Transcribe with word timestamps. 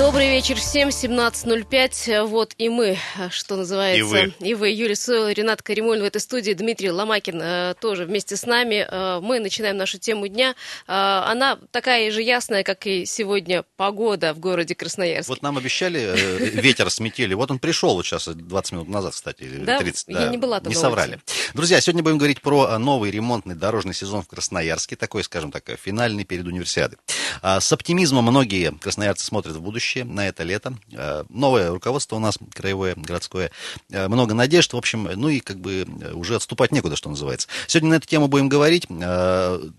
Добрый 0.00 0.30
вечер 0.30 0.56
всем, 0.56 0.88
17.05. 0.88 2.24
Вот 2.24 2.54
и 2.56 2.70
мы, 2.70 2.96
что 3.28 3.56
называется. 3.56 3.98
И 3.98 4.02
вы. 4.02 4.34
И 4.40 4.54
вы, 4.54 4.70
Юрий 4.70 4.94
Сойл, 4.94 5.28
Ренат 5.28 5.60
Каримулин 5.60 6.02
в 6.02 6.06
этой 6.06 6.22
студии, 6.22 6.54
Дмитрий 6.54 6.90
Ломакин 6.90 7.38
э, 7.38 7.74
тоже 7.78 8.06
вместе 8.06 8.34
с 8.38 8.46
нами. 8.46 8.86
Э, 8.90 9.20
мы 9.20 9.40
начинаем 9.40 9.76
нашу 9.76 9.98
тему 9.98 10.26
дня. 10.26 10.54
Э, 10.88 11.24
она 11.26 11.58
такая 11.70 12.10
же 12.12 12.22
ясная, 12.22 12.62
как 12.62 12.86
и 12.86 13.04
сегодня 13.04 13.62
погода 13.76 14.32
в 14.32 14.38
городе 14.38 14.74
Красноярск. 14.74 15.28
Вот 15.28 15.42
нам 15.42 15.58
обещали 15.58 16.00
э, 16.00 16.48
ветер 16.48 16.88
сметели. 16.88 17.34
Вот 17.34 17.50
он 17.50 17.58
пришел 17.58 17.94
вот 17.94 18.06
сейчас 18.06 18.26
20 18.26 18.72
минут 18.72 18.88
назад, 18.88 19.12
кстати, 19.12 19.42
или 19.42 19.64
Да? 19.66 19.80
30. 19.80 20.08
Я 20.08 20.28
не 20.28 20.38
была 20.38 20.62
Не 20.64 20.74
соврали. 20.74 21.20
Друзья, 21.52 21.78
сегодня 21.82 22.02
будем 22.02 22.16
говорить 22.16 22.40
про 22.40 22.70
а, 22.70 22.78
новый 22.78 23.10
ремонтный 23.10 23.54
дорожный 23.54 23.92
сезон 23.92 24.22
в 24.22 24.28
Красноярске. 24.28 24.96
Такой, 24.96 25.24
скажем 25.24 25.52
так, 25.52 25.64
финальный 25.78 26.24
перед 26.24 26.46
универсиадой. 26.46 26.96
А, 27.42 27.60
С 27.60 27.70
оптимизмом 27.70 28.24
многие 28.24 28.72
красноярцы 28.80 29.26
смотрят 29.26 29.56
в 29.56 29.60
будущее 29.60 29.89
на 29.98 30.28
это 30.28 30.42
лето. 30.42 30.74
А, 30.94 31.24
Новое 31.28 31.70
руководство 31.70 32.16
у 32.16 32.18
нас, 32.18 32.38
краевое, 32.54 32.94
городское. 32.96 33.50
А, 33.92 34.08
Много 34.08 34.34
надежд, 34.34 34.72
в 34.72 34.76
общем, 34.76 35.08
ну 35.14 35.28
и 35.28 35.40
как 35.40 35.58
бы 35.60 35.86
э, 36.00 36.12
уже 36.12 36.36
отступать 36.36 36.72
некуда, 36.72 36.96
что 36.96 37.10
называется. 37.10 37.48
Сегодня 37.66 37.90
на 37.90 37.94
эту 37.94 38.06
тему 38.06 38.28
будем 38.28 38.48
говорить. 38.48 38.86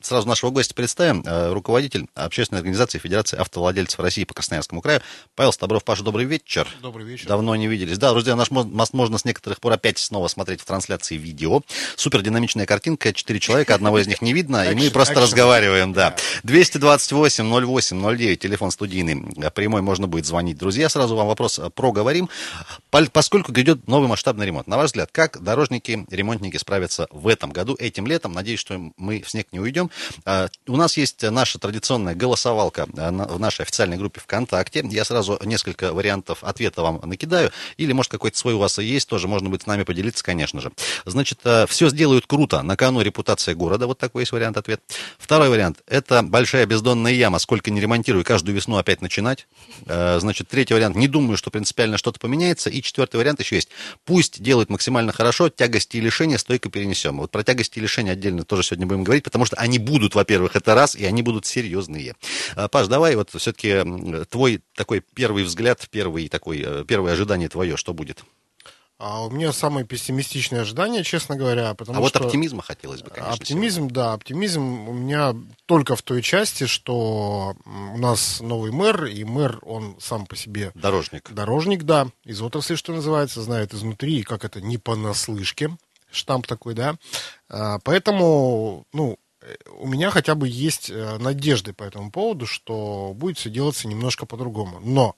Сразу 0.02 0.28
нашего 0.28 0.50
гостя 0.52 0.74
представим. 0.74 1.24
Руководитель 1.54 2.08
общественной 2.16 2.60
организации 2.60 3.00
Федерации 3.00 3.38
автовладельцев 3.38 4.00
России 4.00 4.24
по 4.24 4.34
Красноярскому 4.34 4.82
краю. 4.82 5.02
Павел 5.36 5.52
Стабров. 5.54 5.84
Паша, 5.84 6.04
добрый 6.04 6.26
вечер. 6.26 6.68
Добрый 6.82 7.06
вечер. 7.06 7.28
Давно 7.28 7.56
не 7.56 7.68
виделись. 7.68 7.98
Да, 7.98 8.12
друзья, 8.12 8.36
наш 8.36 8.52
мо- 8.52 8.64
мост 8.64 8.94
можно 8.94 9.18
с 9.18 9.26
некоторых 9.26 9.60
пор 9.60 9.74
опять 9.74 9.98
снова 9.98 10.28
смотреть 10.28 10.62
в 10.62 10.66
трансляции 10.66 11.16
видео. 11.18 11.62
Супер 11.96 12.22
динамичная 12.22 12.66
картинка, 12.66 13.14
четыре 13.14 13.40
человека, 13.40 13.76
одного 13.76 14.00
из 14.00 14.08
них 14.08 14.22
не 14.22 14.34
видно, 14.34 14.70
и 14.70 14.76
мы 14.76 14.90
просто 14.92 15.16
разговариваем, 15.20 15.94
да. 15.94 16.16
228 16.44 17.50
08 17.66 18.18
09, 18.18 18.40
телефон 18.40 18.72
студийный, 18.72 19.52
прямой 19.52 19.82
можно 19.82 20.01
будет 20.08 20.26
звонить. 20.26 20.58
Друзья, 20.58 20.90
сразу 20.90 21.16
вам 21.16 21.28
вопрос 21.28 21.60
э, 21.60 21.70
проговорим. 21.70 22.30
Поскольку 22.90 23.52
грядет 23.52 23.88
новый 23.88 24.08
масштабный 24.08 24.46
ремонт, 24.46 24.68
на 24.68 24.78
ваш 24.78 24.88
взгляд, 24.88 25.10
как 25.12 25.42
дорожники, 25.42 26.06
ремонтники 26.10 26.58
справятся 26.58 27.08
в 27.12 27.28
этом 27.28 27.52
году, 27.52 27.76
этим 27.80 28.08
летом? 28.08 28.34
Надеюсь, 28.34 28.60
что 28.60 28.80
мы 28.98 29.22
в 29.22 29.30
снег 29.30 29.48
не 29.52 29.60
уйдем. 29.60 29.90
А, 30.26 30.50
У 30.68 30.76
нас 30.76 30.98
есть 30.98 31.24
наша 31.24 31.60
традиционная 31.60 32.16
голосовалка 32.16 32.88
э, 32.96 33.12
в 33.12 33.40
нашей 33.40 33.62
официальной 33.62 33.98
группе 33.98 34.20
ВКонтакте. 34.22 34.86
Я 34.90 35.06
сразу 35.06 35.40
несколько 35.44 35.94
вариантов 35.94 36.44
ответа 36.44 36.82
вам 36.82 37.02
накидаю. 37.04 37.52
Или, 37.78 37.94
может, 37.94 38.12
какой-то 38.12 38.38
свой 38.38 38.54
у 38.54 38.60
вас 38.60 38.80
и 38.80 38.84
есть, 38.84 39.08
тоже 39.08 39.28
можно 39.28 39.50
будет 39.50 39.64
с 39.64 39.66
нами 39.66 39.84
поделиться, 39.84 40.24
конечно 40.24 40.62
же. 40.62 40.72
Значит, 41.06 41.40
все 41.68 41.90
сделают 41.90 42.28
круто. 42.28 42.62
На 42.62 42.76
кону 42.76 43.02
репутация 43.02 43.56
города. 43.56 43.88
Вот 43.88 43.98
такой 43.98 44.24
есть 44.24 44.32
вариант 44.32 44.58
ответ. 44.58 44.82
Второй 45.18 45.50
вариант. 45.50 45.82
Это 45.88 46.24
большая 46.24 46.66
бездонная 46.66 47.12
яма. 47.12 47.40
Сколько 47.40 47.72
не 47.72 47.80
ремонтирую, 47.82 48.24
каждую 48.24 48.56
весну 48.56 48.78
опять 48.78 49.02
начинать. 49.02 49.48
Э, 49.86 50.20
Значит, 50.20 50.48
третий 50.48 50.74
вариант. 50.74 50.96
Не 50.96 51.08
думаю, 51.08 51.38
что 51.38 51.52
принципиально 51.52 51.98
что-то 51.98 52.20
поменяется. 52.20 52.70
И 52.70 52.82
четвертый 52.82 53.18
вариант 53.18 53.40
еще 53.40 53.56
есть. 53.56 53.70
Пусть 54.06 54.42
делают 54.42 54.70
максимально 54.70 55.12
хорошо. 55.12 55.50
Тягости 55.50 55.98
и 55.98 56.02
лишения 56.02 56.38
стойко 56.38 56.70
перенесем. 56.70 57.18
Вот 57.18 57.32
про 57.32 57.44
тягости 57.44 57.80
и 57.80 57.82
лишения 57.82 58.14
отдельно 58.14 58.44
тоже 58.44 58.64
сегодня 58.64 58.86
будем 58.86 59.04
говорить, 59.04 59.24
потому 59.24 59.46
что 59.46 59.56
они 59.58 59.80
будут, 59.80 60.16
во-первых, 60.16 60.56
это 60.56 60.76
раз, 60.76 60.96
и 60.96 61.06
они 61.06 61.22
будут 61.22 61.46
серьезные. 61.46 62.16
Э, 62.56 62.68
Паш, 62.68 62.88
давай 62.88 63.16
вот 63.16 63.30
все-таки 63.32 63.84
твой 64.30 64.62
такой 64.76 65.04
первый 65.14 65.44
взгляд, 65.44 65.88
первый 65.90 66.28
такой, 66.28 66.64
э, 66.66 66.86
первое 66.88 67.14
ожидание 67.14 67.50
твое, 67.50 67.78
что 67.78 67.94
будет? 67.94 68.24
А 69.04 69.26
у 69.26 69.32
меня 69.32 69.52
самые 69.52 69.84
пессимистичные 69.84 70.62
ожидания, 70.62 71.04
честно 71.04 71.36
говоря, 71.36 71.74
потому 71.74 71.98
а 71.98 72.02
вот 72.02 72.10
что... 72.10 72.24
оптимизма 72.24 72.62
хотелось 72.62 73.02
бы, 73.02 73.10
конечно. 73.10 73.34
Оптимизм, 73.34 73.88
да, 73.90 74.14
оптимизм 74.14 74.62
у 74.62 74.94
меня 74.94 75.36
только 75.66 75.96
в 75.96 76.04
той 76.04 76.22
части, 76.22 76.68
что 76.68 77.56
у 77.66 77.98
нас 77.98 78.42
новый 78.42 78.72
мэр, 78.72 79.06
и 79.06 79.24
мэр, 79.24 79.58
он 79.64 79.98
сам 80.00 80.28
по 80.28 80.36
себе 80.36 80.62
сегодня. 80.62 80.82
Дорожник. 80.82 81.32
дорожник, 81.32 81.84
да, 81.84 82.08
из 82.26 82.44
отрасли, 82.44 82.76
что 82.76 82.94
называется, 82.94 83.42
знает 83.42 83.74
изнутри, 83.74 84.20
и 84.20 84.24
как 84.24 84.46
это 84.46 84.62
не 84.62 84.78
понаслышке, 84.78 85.76
штамп 86.12 86.46
такой, 86.46 86.76
да. 86.76 86.96
А, 87.50 87.80
Поэтому, 87.80 88.86
ну, 88.94 89.18
э, 89.42 89.56
у 89.80 89.88
меня 89.88 90.12
хотя 90.12 90.36
бы 90.36 90.48
есть 90.48 90.92
э, 90.92 91.18
надежды 91.18 91.74
по 91.74 91.84
этому 91.84 92.12
поводу, 92.12 92.46
что 92.46 93.14
будет 93.16 93.40
все 93.40 93.50
делаться 93.50 93.88
немножко 93.88 94.28
по-другому. 94.28 94.80
Но 94.80 95.16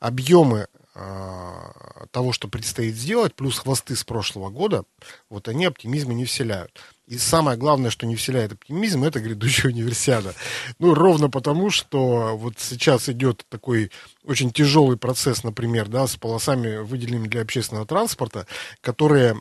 объемы 0.00 0.62
а, 0.62 0.79
того, 0.92 2.32
что 2.32 2.48
предстоит 2.48 2.94
сделать, 2.94 3.34
плюс 3.34 3.58
хвосты 3.58 3.94
с 3.94 4.04
прошлого 4.04 4.50
года, 4.50 4.84
вот 5.28 5.48
они 5.48 5.64
оптимизма 5.64 6.14
не 6.14 6.24
вселяют. 6.24 6.80
И 7.10 7.18
самое 7.18 7.58
главное, 7.58 7.90
что 7.90 8.06
не 8.06 8.14
вселяет 8.14 8.52
оптимизм, 8.52 9.02
это 9.02 9.18
грядущая 9.18 9.70
универсиада. 9.72 10.32
Ну, 10.78 10.94
ровно 10.94 11.28
потому, 11.28 11.68
что 11.70 12.36
вот 12.36 12.54
сейчас 12.58 13.08
идет 13.08 13.44
такой 13.48 13.90
очень 14.24 14.52
тяжелый 14.52 14.96
процесс, 14.96 15.42
например, 15.42 15.88
да, 15.88 16.06
с 16.06 16.16
полосами, 16.16 16.76
выделенными 16.76 17.26
для 17.26 17.42
общественного 17.42 17.84
транспорта, 17.84 18.46
которые 18.80 19.40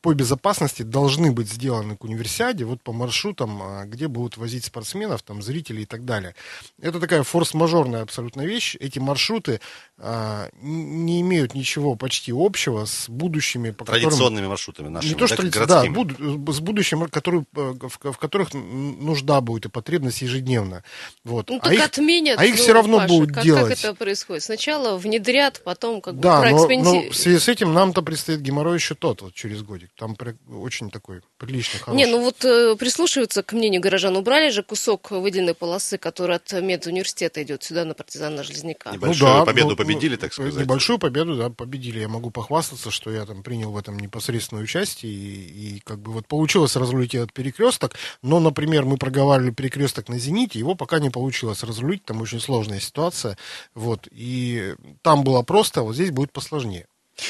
по 0.00 0.12
безопасности 0.12 0.82
должны 0.82 1.30
быть 1.30 1.48
сделаны 1.48 1.96
к 1.96 2.04
универсиаде, 2.04 2.64
вот 2.64 2.82
по 2.82 2.92
маршрутам, 2.92 3.62
а, 3.62 3.84
где 3.84 4.08
будут 4.08 4.36
возить 4.36 4.64
спортсменов, 4.64 5.22
там, 5.22 5.42
зрителей 5.42 5.82
и 5.82 5.86
так 5.86 6.04
далее. 6.04 6.34
Это 6.80 6.98
такая 6.98 7.22
форс-мажорная 7.22 8.02
абсолютно 8.02 8.42
вещь. 8.42 8.76
Эти 8.80 8.98
маршруты 8.98 9.60
а, 9.98 10.48
не 10.60 11.20
имеют 11.20 11.54
ничего 11.54 11.94
почти 11.94 12.32
общего 12.34 12.86
с 12.86 13.08
будущими, 13.08 13.70
по 13.70 13.84
которым... 13.84 14.08
Традиционными 14.08 14.46
маршрутами 14.46 14.88
нашими, 14.88 15.10
Не 15.10 15.16
то, 15.16 15.26
что 15.26 15.42
да, 15.50 15.66
да, 15.66 15.90
буду- 15.90 16.52
с 16.52 16.60
будущим, 16.60 16.87
который, 17.10 17.40
э, 17.54 17.74
в, 17.80 18.12
в 18.12 18.18
которых 18.18 18.54
нужда 18.54 19.40
будет 19.40 19.66
и 19.66 19.68
потребность 19.68 20.22
ежедневно. 20.22 20.82
Вот. 21.24 21.48
Ну, 21.48 21.58
а 21.58 21.64
так 21.64 21.72
их, 21.72 21.84
отменят. 21.84 22.38
а 22.38 22.44
их 22.44 22.56
ну, 22.56 22.62
все 22.62 22.72
равно 22.72 22.98
Паша, 22.98 23.08
будут 23.08 23.34
как, 23.34 23.44
делать. 23.44 23.68
Как 23.68 23.78
это 23.78 23.94
происходит? 23.94 24.42
Сначала 24.42 24.96
внедрят, 24.96 25.62
потом 25.64 26.00
как 26.00 26.14
бы 26.14 26.22
да, 26.22 26.48
но, 26.50 26.68
но 26.68 27.10
в 27.10 27.16
связи 27.16 27.38
с 27.38 27.48
этим 27.48 27.72
нам-то 27.72 28.02
предстоит 28.02 28.40
геморрой 28.40 28.76
еще 28.76 28.94
тот, 28.94 29.22
вот 29.22 29.34
через 29.34 29.62
годик. 29.62 29.90
Там 29.96 30.16
при- 30.16 30.36
очень 30.50 30.90
такой 30.90 31.20
приличный, 31.36 31.80
хороший. 31.80 31.98
Не, 31.98 32.06
ну 32.06 32.22
вот 32.22 32.44
э, 32.44 32.76
прислушиваются 32.76 33.42
к 33.42 33.52
мнению 33.52 33.80
горожан. 33.80 34.16
Убрали 34.16 34.50
же 34.50 34.62
кусок 34.62 35.10
выделенной 35.10 35.54
полосы, 35.54 35.98
который 35.98 36.36
от 36.36 36.52
медуниверситета 36.52 37.42
идет 37.42 37.62
сюда 37.62 37.84
на 37.84 37.94
партизана 37.94 38.42
Железняка. 38.42 38.92
Небольшую 38.92 39.44
победу 39.44 39.76
победили, 39.76 40.16
так 40.16 40.32
сказать. 40.32 40.54
Небольшую 40.54 40.98
победу, 40.98 41.36
да, 41.36 41.50
победили. 41.50 42.00
Я 42.00 42.08
могу 42.08 42.30
похвастаться, 42.30 42.90
что 42.90 43.10
я 43.10 43.26
там 43.26 43.42
принял 43.42 43.70
в 43.72 43.76
этом 43.76 43.98
непосредственное 43.98 44.62
участие. 44.62 45.12
И, 45.12 45.76
и 45.76 45.80
как 45.80 45.98
бы 45.98 46.12
вот 46.12 46.26
получилось 46.26 46.67
разрулить 46.76 47.14
этот 47.14 47.32
перекресток. 47.32 47.94
Но, 48.22 48.40
например, 48.40 48.84
мы 48.84 48.96
проговаривали 48.96 49.50
перекресток 49.50 50.08
на 50.08 50.18
«Зените», 50.18 50.58
его 50.58 50.74
пока 50.74 50.98
не 50.98 51.10
получилось 51.10 51.62
разрулить. 51.62 52.04
Там 52.04 52.20
очень 52.20 52.40
сложная 52.40 52.80
ситуация. 52.80 53.36
Вот. 53.74 54.08
И 54.10 54.74
там 55.02 55.24
было 55.24 55.42
просто, 55.42 55.80
а 55.80 55.82
вот 55.84 55.94
здесь 55.94 56.10
будет 56.10 56.32
посложнее. 56.32 56.86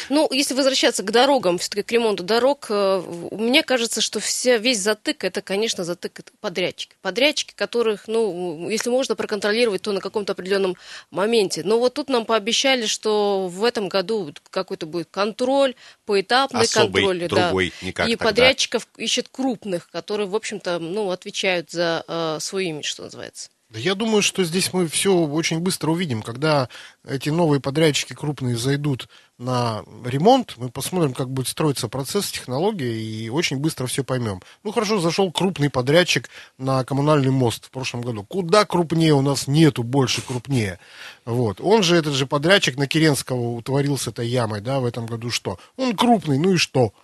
Ну, 0.08 0.28
если 0.30 0.54
возвращаться 0.54 1.02
к 1.02 1.10
дорогам, 1.10 1.58
все-таки 1.58 1.82
к 1.82 1.92
ремонту 1.92 2.22
дорог, 2.22 2.66
э, 2.70 3.02
мне 3.32 3.62
кажется, 3.62 4.00
что 4.00 4.20
вся, 4.20 4.56
весь 4.56 4.80
затык, 4.80 5.24
это, 5.24 5.42
конечно, 5.42 5.84
затык 5.84 6.20
подрядчики. 6.40 6.96
Подрядчики, 7.02 7.52
которых, 7.54 8.08
ну, 8.08 8.68
если 8.68 8.90
можно 8.90 9.16
проконтролировать, 9.16 9.82
то 9.82 9.92
на 9.92 10.00
каком-то 10.00 10.32
определенном 10.32 10.76
моменте. 11.10 11.62
Но 11.64 11.78
вот 11.78 11.94
тут 11.94 12.08
нам 12.08 12.24
пообещали, 12.24 12.86
что 12.86 13.48
в 13.48 13.64
этом 13.64 13.88
году 13.88 14.32
какой-то 14.50 14.86
будет 14.86 15.08
контроль, 15.10 15.74
поэтапный 16.06 16.62
Особый, 16.62 17.04
контроль. 17.04 17.28
другой, 17.28 17.72
да. 17.80 17.86
никак 17.86 18.08
И 18.08 18.12
тогда. 18.12 18.24
подрядчиков 18.24 18.86
ищет 18.96 19.28
крупных, 19.28 19.90
которые, 19.90 20.26
в 20.26 20.36
общем-то, 20.36 20.78
ну, 20.78 21.10
отвечают 21.10 21.70
за 21.70 22.04
э, 22.06 22.38
свой 22.40 22.66
имидж, 22.66 22.86
что 22.86 23.04
называется. 23.04 23.50
Я 23.74 23.94
думаю, 23.94 24.22
что 24.22 24.44
здесь 24.44 24.72
мы 24.72 24.88
все 24.88 25.14
очень 25.14 25.58
быстро 25.58 25.90
увидим. 25.90 26.22
Когда 26.22 26.70
эти 27.06 27.28
новые 27.28 27.60
подрядчики 27.60 28.14
крупные 28.14 28.56
зайдут 28.56 29.08
на 29.36 29.84
ремонт, 30.06 30.54
мы 30.56 30.70
посмотрим, 30.70 31.12
как 31.12 31.28
будет 31.28 31.48
строиться 31.48 31.86
процесс, 31.88 32.30
технология, 32.30 32.98
и 32.98 33.28
очень 33.28 33.58
быстро 33.58 33.86
все 33.86 34.04
поймем. 34.04 34.40
Ну, 34.64 34.72
хорошо, 34.72 35.00
зашел 35.00 35.30
крупный 35.30 35.68
подрядчик 35.68 36.30
на 36.56 36.82
коммунальный 36.82 37.30
мост 37.30 37.66
в 37.66 37.70
прошлом 37.70 38.00
году. 38.00 38.24
Куда 38.24 38.64
крупнее 38.64 39.12
у 39.12 39.20
нас 39.20 39.46
нету 39.46 39.82
больше 39.82 40.22
крупнее. 40.22 40.78
Вот. 41.26 41.60
Он 41.60 41.82
же, 41.82 41.96
этот 41.96 42.14
же 42.14 42.26
подрядчик 42.26 42.78
на 42.78 42.86
Керенского 42.86 43.50
утворил 43.50 43.98
с 43.98 44.08
этой 44.08 44.26
ямой, 44.26 44.62
да, 44.62 44.80
в 44.80 44.86
этом 44.86 45.04
году 45.04 45.30
что? 45.30 45.58
Он 45.76 45.94
крупный, 45.94 46.38
ну 46.38 46.52
и 46.52 46.56
что? 46.56 46.94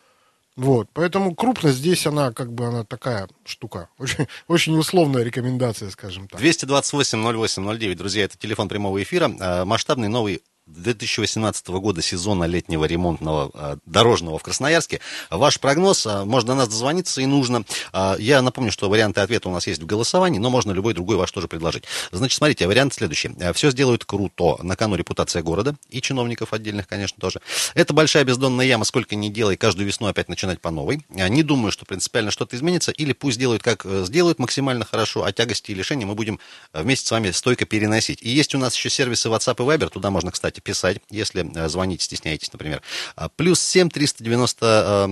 Вот, 0.57 0.89
поэтому 0.93 1.35
крупность 1.35 1.79
здесь, 1.79 2.07
она 2.07 2.33
как 2.33 2.53
бы, 2.53 2.67
она 2.67 2.85
такая 2.85 3.29
штука. 3.45 3.89
Очень, 3.99 4.29
очень 4.47 4.79
условная 4.79 5.25
рекомендация, 5.25 5.91
скажем 5.91 6.29
так. 6.29 6.39
228 6.41 7.19
08 7.19 7.79
09, 7.79 7.99
друзья, 7.99 8.25
это 8.25 8.39
телефон 8.39 8.69
прямого 8.69 9.03
эфира. 9.03 9.31
А, 9.41 9.65
Масштабный 9.65 10.09
новый 10.09 10.43
2018 10.67 11.69
года 11.69 12.01
сезона 12.01 12.45
летнего 12.45 12.87
ремонтного 12.87 13.51
э, 13.53 13.77
дорожного 13.85 14.39
в 14.39 14.43
Красноярске. 14.43 15.01
Ваш 15.31 15.61
прогноз, 15.61 16.07
э, 16.07 16.25
можно 16.25 16.49
до 16.49 16.55
нас 16.55 16.69
дозвониться 16.69 17.21
и 17.21 17.27
нужно. 17.27 17.65
Э, 17.93 18.17
я 18.19 18.41
напомню, 18.41 18.73
что 18.73 18.89
варианты 18.89 19.21
ответа 19.21 19.51
у 19.51 19.53
нас 19.53 19.67
есть 19.67 19.83
в 19.83 19.87
голосовании, 19.87 20.39
но 20.39 20.49
можно 20.49 20.73
любой 20.73 20.95
другой 20.95 21.17
ваш 21.17 21.31
тоже 21.33 21.49
предложить. 21.49 21.85
Значит, 22.13 22.39
смотрите, 22.39 22.67
вариант 22.67 22.95
следующий. 22.95 23.31
Все 23.53 23.71
сделают 23.71 24.07
круто. 24.07 24.57
На 24.63 24.75
кону 24.75 24.97
репутация 24.97 25.43
города 25.43 25.77
и 25.91 26.01
чиновников 26.01 26.55
отдельных, 26.55 26.89
конечно, 26.89 27.21
тоже. 27.21 27.41
Это 27.75 27.93
большая 27.93 28.25
бездонная 28.25 28.65
яма, 28.65 28.85
сколько 28.85 29.17
ни 29.17 29.29
делай, 29.29 29.57
каждую 29.57 29.87
весну 29.87 30.07
опять 30.07 30.29
начинать 30.29 30.61
по 30.61 30.71
новой. 30.71 31.05
Не 31.11 31.43
думаю, 31.43 31.73
что 31.73 31.85
принципиально 31.85 32.31
что-то 32.31 32.57
изменится, 32.57 32.91
или 32.91 33.13
пусть 33.13 33.39
делают, 33.39 33.63
как 33.63 33.85
сделают 33.85 34.39
максимально 34.39 34.85
хорошо, 34.85 35.25
а 35.25 35.33
тягости 35.33 35.73
и 35.73 35.75
лишения 35.75 36.07
мы 36.07 36.15
будем 36.15 36.41
вместе 36.73 37.07
с 37.07 37.11
вами 37.11 37.31
стойко 37.33 37.67
переносить. 37.67 38.23
И 38.23 38.31
есть 38.31 38.55
у 38.55 38.59
нас 38.59 38.75
еще 38.75 38.89
сервисы 38.89 39.29
WhatsApp 39.29 39.57
и 39.59 39.67
Viber, 39.67 39.91
туда 39.91 40.11
можно, 40.11 40.31
кстати, 40.31 40.54
писать, 40.61 40.99
если 41.11 41.45
э, 41.57 41.69
звонить 41.69 42.03
стесняетесь, 42.03 42.53
например. 42.53 42.83
А, 43.17 43.29
плюс 43.29 43.61
7 43.61 43.89
390, 43.89 45.09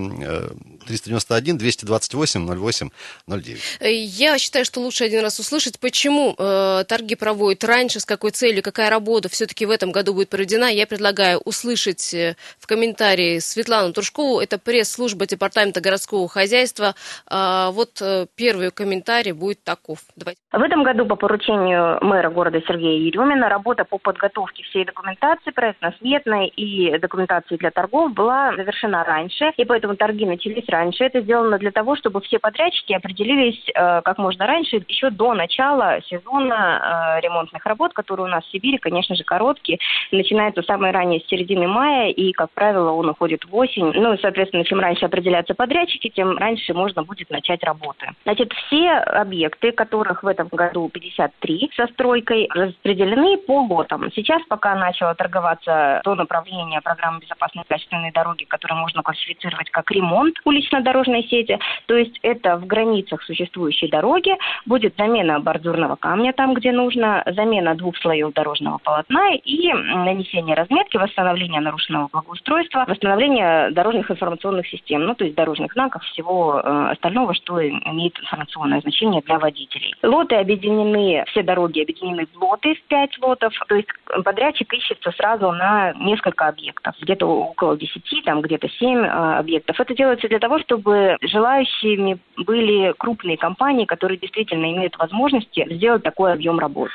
391 0.86 1.58
228 1.58 2.46
08 2.46 2.90
09. 3.26 3.60
Я 3.80 4.38
считаю, 4.38 4.64
что 4.64 4.80
лучше 4.80 5.04
один 5.04 5.22
раз 5.22 5.38
услышать, 5.38 5.78
почему 5.78 6.34
э, 6.38 6.84
торги 6.88 7.14
проводят 7.14 7.64
раньше, 7.64 8.00
с 8.00 8.04
какой 8.04 8.30
целью, 8.30 8.62
какая 8.62 8.90
работа 8.90 9.28
все-таки 9.28 9.66
в 9.66 9.70
этом 9.70 9.92
году 9.92 10.14
будет 10.14 10.28
проведена. 10.28 10.66
Я 10.72 10.86
предлагаю 10.86 11.38
услышать 11.38 12.14
э, 12.14 12.36
в 12.58 12.66
комментарии 12.66 13.38
Светлану 13.38 13.92
Трушкову, 13.92 14.40
это 14.40 14.58
пресс-служба 14.58 15.26
Департамента 15.26 15.80
городского 15.80 16.28
хозяйства. 16.28 16.94
Э, 17.30 17.70
вот 17.72 18.02
первый 18.34 18.70
комментарий 18.70 19.32
будет 19.32 19.62
таков. 19.64 20.00
Давайте. 20.16 20.40
В 20.52 20.60
этом 20.60 20.82
году 20.82 21.06
по 21.06 21.16
поручению 21.16 21.98
мэра 22.04 22.30
города 22.30 22.60
Сергея 22.66 22.98
Еремина 22.98 23.48
работа 23.48 23.84
по 23.84 23.98
подготовке 23.98 24.62
всей 24.64 24.84
документации, 24.84 25.31
проектно-сметной 25.54 26.48
и 26.48 26.98
документации 26.98 27.56
для 27.56 27.70
торгов 27.70 28.12
была 28.12 28.54
завершена 28.56 29.04
раньше, 29.04 29.52
и 29.56 29.64
поэтому 29.64 29.96
торги 29.96 30.26
начались 30.26 30.68
раньше. 30.68 31.04
Это 31.04 31.20
сделано 31.20 31.58
для 31.58 31.70
того, 31.70 31.96
чтобы 31.96 32.20
все 32.20 32.38
подрядчики 32.38 32.92
определились 32.92 33.62
э, 33.74 34.02
как 34.02 34.18
можно 34.18 34.46
раньше, 34.46 34.82
еще 34.88 35.10
до 35.10 35.34
начала 35.34 36.00
сезона 36.02 37.16
э, 37.18 37.20
ремонтных 37.20 37.64
работ, 37.66 37.92
которые 37.92 38.26
у 38.26 38.28
нас 38.28 38.44
в 38.44 38.50
Сибири, 38.50 38.78
конечно 38.78 39.14
же, 39.14 39.24
короткие. 39.24 39.78
Начинаются 40.10 40.62
самое 40.62 40.92
раннее 40.92 41.20
с 41.20 41.26
середины 41.26 41.66
мая, 41.66 42.10
и, 42.10 42.32
как 42.32 42.50
правило, 42.52 42.90
он 42.92 43.08
уходит 43.08 43.44
в 43.44 43.54
осень. 43.54 43.92
Ну, 43.94 44.16
соответственно, 44.18 44.64
чем 44.64 44.80
раньше 44.80 45.06
определятся 45.06 45.54
подрядчики, 45.54 46.08
тем 46.08 46.36
раньше 46.36 46.74
можно 46.74 47.02
будет 47.02 47.30
начать 47.30 47.62
работы. 47.64 48.10
Значит, 48.24 48.52
все 48.52 48.90
объекты, 48.90 49.72
которых 49.72 50.22
в 50.22 50.26
этом 50.26 50.48
году 50.48 50.88
53 50.88 51.70
со 51.74 51.86
стройкой, 51.88 52.48
распределены 52.54 53.38
по 53.38 53.62
лотам. 53.62 54.10
Сейчас 54.12 54.42
пока 54.48 54.74
начало 54.74 55.14
торговаться 55.22 56.00
то 56.02 56.14
направление 56.16 56.80
программы 56.80 57.20
безопасной 57.20 57.62
качественной 57.68 58.10
дороги, 58.10 58.44
которое 58.44 58.74
можно 58.74 59.02
классифицировать 59.02 59.70
как 59.70 59.90
ремонт 59.92 60.36
улично-дорожной 60.44 61.22
сети. 61.24 61.58
То 61.86 61.96
есть 61.96 62.18
это 62.22 62.56
в 62.56 62.66
границах 62.66 63.22
существующей 63.22 63.88
дороги 63.88 64.36
будет 64.66 64.94
замена 64.98 65.38
бордюрного 65.38 65.94
камня 65.94 66.32
там, 66.32 66.54
где 66.54 66.72
нужно, 66.72 67.22
замена 67.26 67.76
двух 67.76 67.96
слоев 67.98 68.32
дорожного 68.32 68.78
полотна 68.78 69.34
и 69.34 69.72
нанесение 69.72 70.56
разметки, 70.56 70.96
восстановление 70.96 71.60
нарушенного 71.60 72.08
благоустройства, 72.12 72.84
восстановление 72.88 73.70
дорожных 73.70 74.10
информационных 74.10 74.66
систем, 74.66 75.04
ну 75.04 75.14
то 75.14 75.24
есть 75.24 75.36
дорожных 75.36 75.72
знаков, 75.72 76.02
всего 76.04 76.60
э, 76.60 76.88
остального, 76.92 77.34
что 77.34 77.64
имеет 77.64 78.18
информационное 78.18 78.80
значение 78.80 79.22
для 79.22 79.38
водителей. 79.38 79.94
Лоты 80.02 80.34
объединены, 80.34 81.24
все 81.28 81.42
дороги 81.42 81.82
объединены 81.82 82.26
в 82.34 82.42
лоты, 82.42 82.74
в 82.74 82.82
пять 82.88 83.16
лотов, 83.20 83.52
то 83.68 83.76
есть 83.76 83.88
подрядчик 84.24 84.72
сразу 85.12 85.50
на 85.52 85.92
несколько 85.94 86.48
объектов, 86.48 86.94
где-то 87.00 87.26
около 87.26 87.76
10, 87.76 88.24
там 88.24 88.40
где-то 88.40 88.68
7 88.68 88.98
э, 88.98 89.08
объектов. 89.38 89.78
Это 89.78 89.94
делается 89.94 90.28
для 90.28 90.38
того, 90.38 90.58
чтобы 90.60 91.16
желающими 91.22 92.18
были 92.36 92.94
крупные 92.98 93.36
компании, 93.36 93.84
которые 93.84 94.18
действительно 94.18 94.70
имеют 94.72 94.96
возможности 94.98 95.66
сделать 95.74 96.02
такой 96.02 96.32
объем 96.32 96.58
работ. 96.58 96.90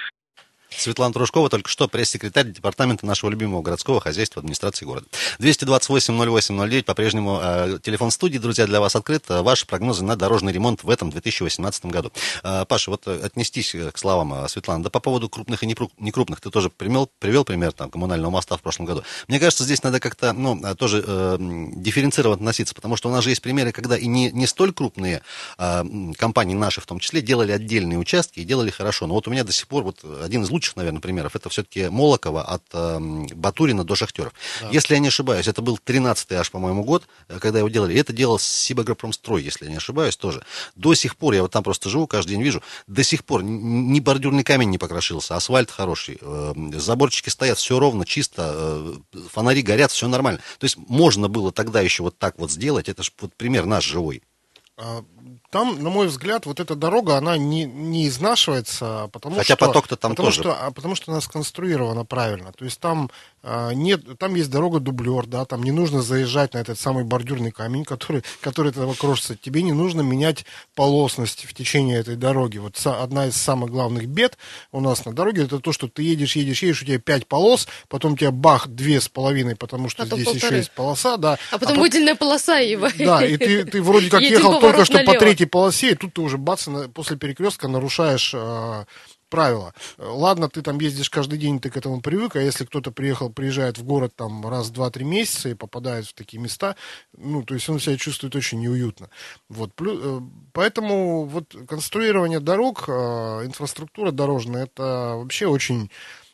Светлана 0.69 1.13
Трушкова, 1.13 1.49
только 1.49 1.69
что 1.69 1.87
пресс-секретарь 1.87 2.51
департамента 2.51 3.05
нашего 3.05 3.29
любимого 3.29 3.61
городского 3.61 3.99
хозяйства 3.99 4.41
администрации 4.41 4.85
города. 4.85 5.07
228-08-09, 5.39 6.83
по-прежнему 6.83 7.39
э, 7.41 7.79
телефон 7.81 8.11
студии, 8.11 8.37
друзья, 8.37 8.65
для 8.65 8.79
вас 8.79 8.95
открыт. 8.95 9.25
Ваши 9.27 9.65
прогнозы 9.65 10.03
на 10.03 10.15
дорожный 10.15 10.53
ремонт 10.53 10.83
в 10.83 10.89
этом 10.89 11.09
2018 11.09 11.85
году. 11.85 12.11
Э, 12.43 12.65
Паша, 12.67 12.91
вот 12.91 13.07
э, 13.07 13.19
отнестись 13.23 13.75
к 13.93 13.97
словам 13.97 14.33
э, 14.33 14.47
Светланы. 14.47 14.83
Да 14.83 14.89
по 14.89 14.99
поводу 14.99 15.29
крупных 15.29 15.63
и 15.63 15.67
некрупных, 15.67 16.41
ты 16.41 16.49
тоже 16.49 16.69
привел, 16.69 17.09
привел 17.19 17.43
пример 17.45 17.71
там, 17.71 17.89
коммунального 17.89 18.31
моста 18.31 18.57
в 18.57 18.61
прошлом 18.61 18.85
году. 18.85 19.03
Мне 19.27 19.39
кажется, 19.39 19.63
здесь 19.63 19.83
надо 19.83 19.99
как-то 19.99 20.33
ну, 20.33 20.59
э, 20.63 20.75
тоже 20.75 21.03
э, 21.05 21.37
дифференцированно 21.39 22.35
относиться, 22.35 22.75
потому 22.75 22.95
что 22.95 23.09
у 23.09 23.11
нас 23.11 23.23
же 23.23 23.29
есть 23.29 23.41
примеры, 23.41 23.71
когда 23.71 23.97
и 23.97 24.07
не, 24.07 24.31
не 24.31 24.47
столь 24.47 24.73
крупные 24.73 25.21
э, 25.57 25.83
компании 26.17 26.55
наши 26.55 26.81
в 26.81 26.85
том 26.85 26.99
числе 26.99 27.21
делали 27.21 27.51
отдельные 27.51 27.99
участки 27.99 28.39
и 28.39 28.43
делали 28.43 28.69
хорошо. 28.69 29.07
Но 29.07 29.13
вот 29.13 29.27
у 29.27 29.31
меня 29.31 29.43
до 29.43 29.51
сих 29.51 29.67
пор 29.67 29.83
вот 29.83 30.03
один 30.23 30.43
из 30.43 30.49
лучших, 30.49 30.66
наверное, 30.75 31.01
примеров, 31.01 31.35
это 31.35 31.49
все-таки 31.49 31.89
Молокова 31.89 32.43
от 32.43 32.63
э, 32.73 32.99
Батурина 33.33 33.83
до 33.83 33.95
Шахтеров. 33.95 34.33
Да. 34.61 34.69
Если 34.71 34.93
я 34.93 34.99
не 34.99 35.07
ошибаюсь, 35.07 35.47
это 35.47 35.61
был 35.61 35.79
13-й 35.83 36.35
аж, 36.35 36.51
по-моему, 36.51 36.83
год, 36.83 37.07
э, 37.27 37.39
когда 37.39 37.59
его 37.59 37.69
делали. 37.69 37.93
И 37.93 37.97
это 37.97 38.13
делал 38.13 38.39
Сибагропромстрой, 38.39 39.43
если 39.43 39.65
я 39.65 39.71
не 39.71 39.77
ошибаюсь, 39.77 40.17
тоже. 40.17 40.43
До 40.75 40.93
сих 40.93 41.15
пор, 41.15 41.33
я 41.33 41.41
вот 41.41 41.51
там 41.51 41.63
просто 41.63 41.89
живу, 41.89 42.07
каждый 42.07 42.31
день 42.31 42.43
вижу, 42.43 42.61
до 42.87 43.03
сих 43.03 43.25
пор 43.25 43.43
ни 43.43 43.99
бордюрный 43.99 44.43
камень 44.43 44.69
не 44.69 44.77
покрошился, 44.77 45.35
асфальт 45.35 45.71
хороший, 45.71 46.17
э, 46.21 46.53
заборчики 46.73 47.29
стоят, 47.29 47.57
все 47.57 47.79
ровно, 47.79 48.05
чисто, 48.05 48.53
э, 49.13 49.19
фонари 49.31 49.61
горят, 49.61 49.91
все 49.91 50.07
нормально. 50.07 50.39
То 50.59 50.65
есть 50.65 50.77
можно 50.77 51.27
было 51.27 51.51
тогда 51.51 51.81
еще 51.81 52.03
вот 52.03 52.17
так 52.17 52.37
вот 52.39 52.51
сделать, 52.51 52.89
это 52.89 53.03
же 53.03 53.11
вот 53.19 53.33
пример 53.35 53.65
наш 53.65 53.85
живой. 53.85 54.21
А, 55.49 55.51
там, 55.51 55.81
на 55.81 55.89
мой 55.89 56.07
взгляд, 56.07 56.45
вот 56.45 56.59
эта 56.59 56.75
дорога, 56.75 57.17
она 57.17 57.37
не, 57.37 57.65
не 57.65 58.07
изнашивается, 58.07 59.09
потому 59.11 59.35
Хотя 59.37 59.55
что... 59.55 59.65
поток-то 59.65 59.95
там 59.95 60.11
потому 60.11 60.27
тоже. 60.27 60.41
Что, 60.41 60.53
а 60.53 60.71
потому 60.71 60.95
что 60.95 61.11
она 61.11 61.21
сконструирована 61.21 62.05
правильно. 62.05 62.51
То 62.51 62.65
есть 62.65 62.79
там 62.79 63.09
а, 63.49 63.71
нет, 63.71 64.01
там 64.19 64.35
есть 64.35 64.49
дорога 64.49 64.81
дублер, 64.81 65.25
да, 65.25 65.45
там 65.45 65.63
не 65.63 65.71
нужно 65.71 66.01
заезжать 66.01 66.53
на 66.53 66.57
этот 66.57 66.77
самый 66.77 67.05
бордюрный 67.05 67.51
камень, 67.51 67.85
который, 67.85 68.21
который 68.41 68.71
этого 68.71 68.93
крошится. 68.93 69.37
Тебе 69.37 69.61
не 69.61 69.71
нужно 69.71 70.01
менять 70.01 70.45
полосность 70.75 71.45
в 71.45 71.53
течение 71.53 71.99
этой 71.99 72.17
дороги. 72.17 72.57
Вот 72.57 72.75
одна 72.85 73.27
из 73.27 73.37
самых 73.37 73.69
главных 73.69 74.07
бед 74.07 74.37
у 74.73 74.81
нас 74.81 75.05
на 75.05 75.13
дороге, 75.13 75.43
это 75.43 75.59
то, 75.59 75.71
что 75.71 75.87
ты 75.87 76.03
едешь, 76.03 76.35
едешь, 76.35 76.61
едешь, 76.61 76.81
у 76.81 76.85
тебя 76.85 76.99
пять 76.99 77.25
полос, 77.25 77.69
потом 77.87 78.13
у 78.13 78.17
тебя 78.17 78.31
бах, 78.31 78.67
две 78.67 78.99
с 78.99 79.07
половиной, 79.07 79.55
потому 79.55 79.87
что 79.87 80.03
потом 80.03 80.19
здесь 80.19 80.33
полторы. 80.33 80.47
еще 80.47 80.57
есть 80.57 80.71
полоса, 80.71 81.15
да. 81.15 81.37
А 81.51 81.57
потом 81.57 81.77
а 81.77 81.81
выделенная 81.81 82.15
полоса 82.15 82.57
его. 82.57 82.89
Да, 82.99 83.25
и 83.25 83.37
ты, 83.37 83.63
ты 83.63 83.81
вроде 83.81 84.09
как 84.09 84.21
ехал 84.23 84.59
только 84.59 84.83
что 84.83 85.01
по 85.05 85.13
третьей 85.13 85.36
полосе, 85.45 85.91
и 85.91 85.95
тут 85.95 86.13
ты 86.13 86.21
уже 86.21 86.37
бац, 86.37 86.67
после 86.93 87.17
перекрестка 87.17 87.67
нарушаешь 87.67 88.33
а, 88.35 88.85
правило. 89.29 89.73
Ладно, 89.97 90.49
ты 90.49 90.61
там 90.61 90.79
ездишь 90.79 91.09
каждый 91.09 91.37
день, 91.37 91.59
ты 91.59 91.69
к 91.69 91.77
этому 91.77 92.01
привык, 92.01 92.35
а 92.35 92.41
если 92.41 92.65
кто-то 92.65 92.91
приехал, 92.91 93.29
приезжает 93.29 93.77
в 93.77 93.83
город 93.83 94.13
там 94.15 94.47
раз, 94.47 94.69
два, 94.69 94.89
три 94.89 95.05
месяца 95.05 95.49
и 95.49 95.53
попадает 95.53 96.05
в 96.05 96.13
такие 96.13 96.41
места, 96.41 96.75
ну, 97.15 97.43
то 97.43 97.53
есть 97.53 97.67
он 97.69 97.79
себя 97.79 97.97
чувствует 97.97 98.35
очень 98.35 98.59
неуютно. 98.59 99.09
Вот, 99.49 99.71
э, 99.81 100.19
поэтому 100.53 101.25
вот 101.25 101.55
конструирование 101.67 102.39
дорог, 102.39 102.85
э, 102.87 102.91
инфраструктура 103.45 104.11
дорожная, 104.11 104.63
это 104.65 105.15
вообще 105.17 105.47
очень 105.47 105.91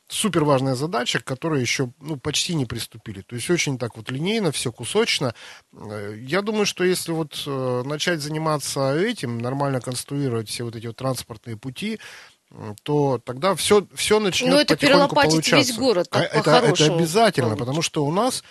супер 0.07 0.43
важная 0.43 0.75
задача, 0.75 1.19
к 1.19 1.23
которой 1.23 1.61
еще 1.61 1.91
ну, 1.99 2.17
почти 2.17 2.55
не 2.55 2.65
приступили. 2.65 3.21
То 3.21 3.35
есть 3.35 3.49
очень 3.49 3.77
так 3.77 3.97
вот 3.97 4.11
линейно, 4.11 4.51
все 4.51 4.71
кусочно. 4.71 5.33
Э, 5.73 6.15
я 6.17 6.41
думаю, 6.41 6.65
что 6.65 6.83
если 6.83 7.11
вот 7.11 7.43
начать 7.85 8.21
заниматься 8.21 8.95
этим, 8.95 9.37
нормально 9.39 9.81
конструировать 9.81 10.49
все 10.49 10.63
вот 10.63 10.75
эти 10.75 10.87
вот 10.87 10.95
транспортные 10.95 11.57
пути, 11.57 11.99
то 12.83 13.19
тогда 13.23 13.55
все, 13.55 13.87
все 13.95 14.19
начнет 14.19 14.49
Но 14.49 14.55
ну, 14.55 14.61
это 14.61 14.75
потихоньку 14.75 15.15
получаться. 15.15 15.55
весь 15.55 15.75
город, 15.75 16.09
так, 16.09 16.21
а, 16.21 16.25
это, 16.25 16.51
это 16.51 16.85
обязательно, 16.93 17.57
потому 17.57 17.81
что 17.81 18.05
у 18.05 18.11
нас 18.11 18.43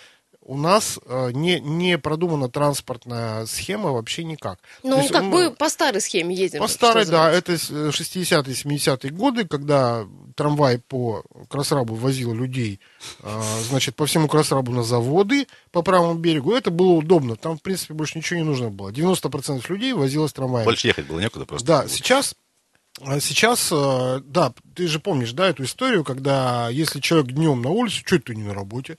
у 0.45 0.57
нас 0.57 0.99
э, 1.05 1.31
не, 1.33 1.59
не 1.59 1.97
продумана 1.97 2.49
транспортная 2.49 3.45
схема 3.45 3.91
вообще 3.91 4.23
никак. 4.23 4.59
Ну, 4.83 4.97
есть, 4.97 5.11
как 5.11 5.23
мы 5.23 5.51
по 5.51 5.69
старой 5.69 6.01
схеме 6.01 6.35
едем. 6.35 6.59
По 6.59 6.67
старой, 6.67 7.05
да, 7.05 7.31
это 7.31 7.53
60-е, 7.53 8.41
70-е 8.41 9.11
годы, 9.11 9.47
когда 9.47 10.05
трамвай 10.35 10.79
по 10.79 11.23
Красрабу 11.49 11.95
возил 11.95 12.33
людей, 12.33 12.79
э, 13.21 13.41
значит, 13.69 13.95
по 13.95 14.05
всему 14.05 14.27
Красрабу 14.27 14.71
на 14.71 14.83
заводы 14.83 15.47
по 15.71 15.81
правому 15.81 16.15
берегу. 16.15 16.53
Это 16.53 16.71
было 16.71 16.91
удобно. 16.91 17.35
Там, 17.35 17.57
в 17.57 17.61
принципе, 17.61 17.93
больше 17.93 18.17
ничего 18.17 18.39
не 18.39 18.45
нужно 18.45 18.69
было. 18.69 18.89
90% 18.89 19.63
людей 19.69 19.93
возилось 19.93 20.33
трамваем. 20.33 20.65
Больше 20.65 20.87
ехать 20.87 21.07
было 21.07 21.19
некуда 21.19 21.45
просто. 21.45 21.65
Да, 21.65 21.87
сейчас 21.87 22.35
а 23.01 23.19
сейчас, 23.19 23.69
э, 23.71 24.21
да, 24.23 24.53
ты 24.75 24.87
же 24.87 24.99
помнишь, 24.99 25.31
да, 25.31 25.49
эту 25.49 25.63
историю, 25.63 26.03
когда 26.03 26.69
если 26.69 26.99
человек 26.99 27.31
днем 27.31 27.61
на 27.61 27.69
улице, 27.69 28.03
что 28.05 28.17
это 28.17 28.25
ты 28.25 28.35
не 28.35 28.43
на 28.43 28.53
работе? 28.53 28.97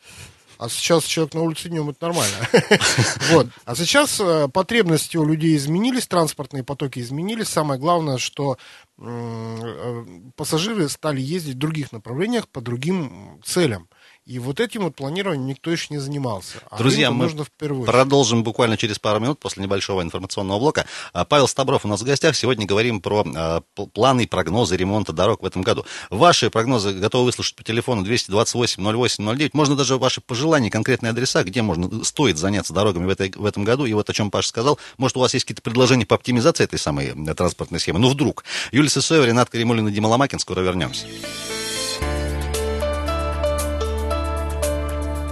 А 0.59 0.69
сейчас 0.69 1.05
человек 1.05 1.35
на 1.35 1.43
улице 1.43 1.69
днем, 1.69 1.91
это 1.91 2.07
нормально. 2.07 2.35
Вот. 3.31 3.49
А 3.65 3.75
сейчас 3.75 4.21
э, 4.21 4.49
потребности 4.49 5.17
у 5.17 5.25
людей 5.25 5.57
изменились, 5.57 6.07
транспортные 6.07 6.63
потоки 6.63 7.01
изменились. 7.01 7.49
Самое 7.49 7.81
главное, 7.81 8.19
что 8.19 8.59
э, 8.99 10.05
пассажиры 10.37 10.89
стали 10.89 11.21
ездить 11.21 11.57
в 11.57 11.59
других 11.59 11.93
направлениях 11.93 12.49
по 12.49 12.61
другим 12.61 13.41
целям. 13.45 13.89
И 14.27 14.39
вот 14.39 14.59
этим 14.59 14.85
вот 14.85 14.97
планированием 14.97 15.47
никто 15.47 15.71
еще 15.71 15.89
не 15.91 15.99
занимался. 15.99 16.57
А 16.71 16.79
Друзья, 16.79 17.11
мы 17.11 17.25
нужно 17.25 17.45
впервые. 17.45 17.85
продолжим 17.85 18.43
буквально 18.43 18.79
через 18.79 18.99
пару 18.99 19.21
минут 19.21 19.39
после 19.39 19.63
небольшого 19.63 20.01
информационного 20.01 20.59
блока. 20.59 20.87
А, 21.13 21.27
Павел 21.27 21.47
Стабров 21.47 21.85
у 21.85 21.89
нас 21.89 22.01
в 22.01 22.05
гостях. 22.05 22.35
Сегодня 22.35 22.65
говорим 22.65 23.03
про 23.03 23.23
а, 23.35 23.61
планы 23.93 24.23
и 24.23 24.27
прогнозы 24.27 24.79
ремонта 24.79 25.13
дорог 25.13 25.43
в 25.43 25.47
этом 25.47 25.61
году. 25.61 25.85
Ваши 26.09 26.49
прогнозы 26.49 26.93
готовы 26.95 27.27
выслушать 27.27 27.55
по 27.55 27.63
телефону 27.65 28.03
228 28.03 28.83
08 28.83 29.37
09. 29.37 29.53
Можно 29.53 29.77
даже 29.77 29.99
ваши 29.99 30.23
пожелания, 30.23 30.71
конкретные 30.71 31.11
адреса, 31.11 31.45
где 31.45 31.61
можно, 31.61 32.03
стоит 32.03 32.39
заняться 32.39 32.73
дорогами 32.73 33.05
в, 33.05 33.11
этой, 33.11 33.31
в 33.31 33.45
этом 33.45 33.65
году. 33.65 33.85
И 33.85 33.93
вот 33.93 34.09
о 34.09 34.13
чем 34.15 34.31
Паша 34.31 34.49
сказал. 34.49 34.79
Может, 34.97 35.19
у 35.19 35.21
вас 35.21 35.35
есть 35.35 35.45
какие-то 35.45 35.61
предложения 35.61 36.07
по 36.07 36.15
оптимизации 36.15 36.65
этой 36.65 36.79
самой 36.79 37.13
э, 37.15 37.35
транспортной 37.35 37.79
схемы? 37.79 37.99
Ну, 37.99 38.09
вдруг. 38.09 38.45
Юлия 38.73 38.89
Сысоева, 38.89 39.25
Ренат 39.27 39.51
Каримулин 39.51 39.87
и 39.89 39.93
Дима 39.93 40.07
Ломакин. 40.07 40.39
Скоро 40.39 40.61
вернемся. 40.61 41.05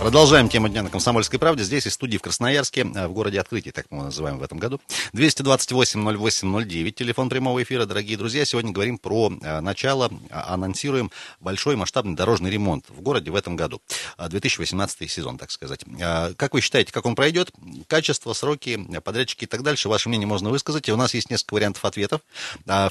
Продолжаем 0.00 0.50
тему 0.50 0.68
дня 0.68 0.82
на 0.82 0.90
«Комсомольской 0.90 1.38
правде». 1.38 1.64
Здесь 1.64 1.86
из 1.86 1.94
студии 1.94 2.18
в 2.18 2.22
Красноярске, 2.22 2.82
э, 2.82 3.08
в 3.08 3.12
городе 3.12 3.40
Открытий, 3.40 3.72
так 3.72 3.86
мы 3.90 3.96
его 3.96 4.04
называем 4.04 4.38
в 4.38 4.42
этом 4.42 4.58
году. 4.58 4.80
228-08-09, 5.14 6.92
телефон 6.92 7.28
прямого 7.28 7.62
эфира. 7.62 7.86
Дорогие 7.86 8.16
друзья, 8.16 8.44
сегодня 8.44 8.72
говорим 8.72 8.98
про 8.98 9.32
э, 9.42 9.60
начало, 9.60 10.12
а, 10.30 10.54
анонсируем 10.54 11.10
большой 11.40 11.74
масштабный 11.76 12.14
дорожный 12.14 12.50
ремонт 12.50 12.84
в 12.88 13.00
городе 13.00 13.30
в 13.32 13.34
этом 13.34 13.56
году. 13.56 13.80
2018 14.18 15.02
э, 15.02 15.08
сезон, 15.08 15.38
так 15.38 15.50
сказать. 15.50 15.80
Как 16.36 16.54
вы 16.54 16.60
считаете, 16.60 16.92
как 16.92 17.04
он 17.06 17.16
пройдет? 17.16 17.50
Качество, 17.88 18.32
сроки, 18.34 18.78
подрядчики 19.02 19.44
и 19.44 19.46
так 19.46 19.62
дальше. 19.62 19.88
Ваше 19.88 20.08
мнение 20.08 20.28
можно 20.28 20.50
высказать. 20.50 20.88
И 20.88 20.92
у 20.92 20.96
нас 20.96 21.14
есть 21.14 21.30
несколько 21.30 21.54
вариантов 21.54 21.84
ответов. 21.84 22.20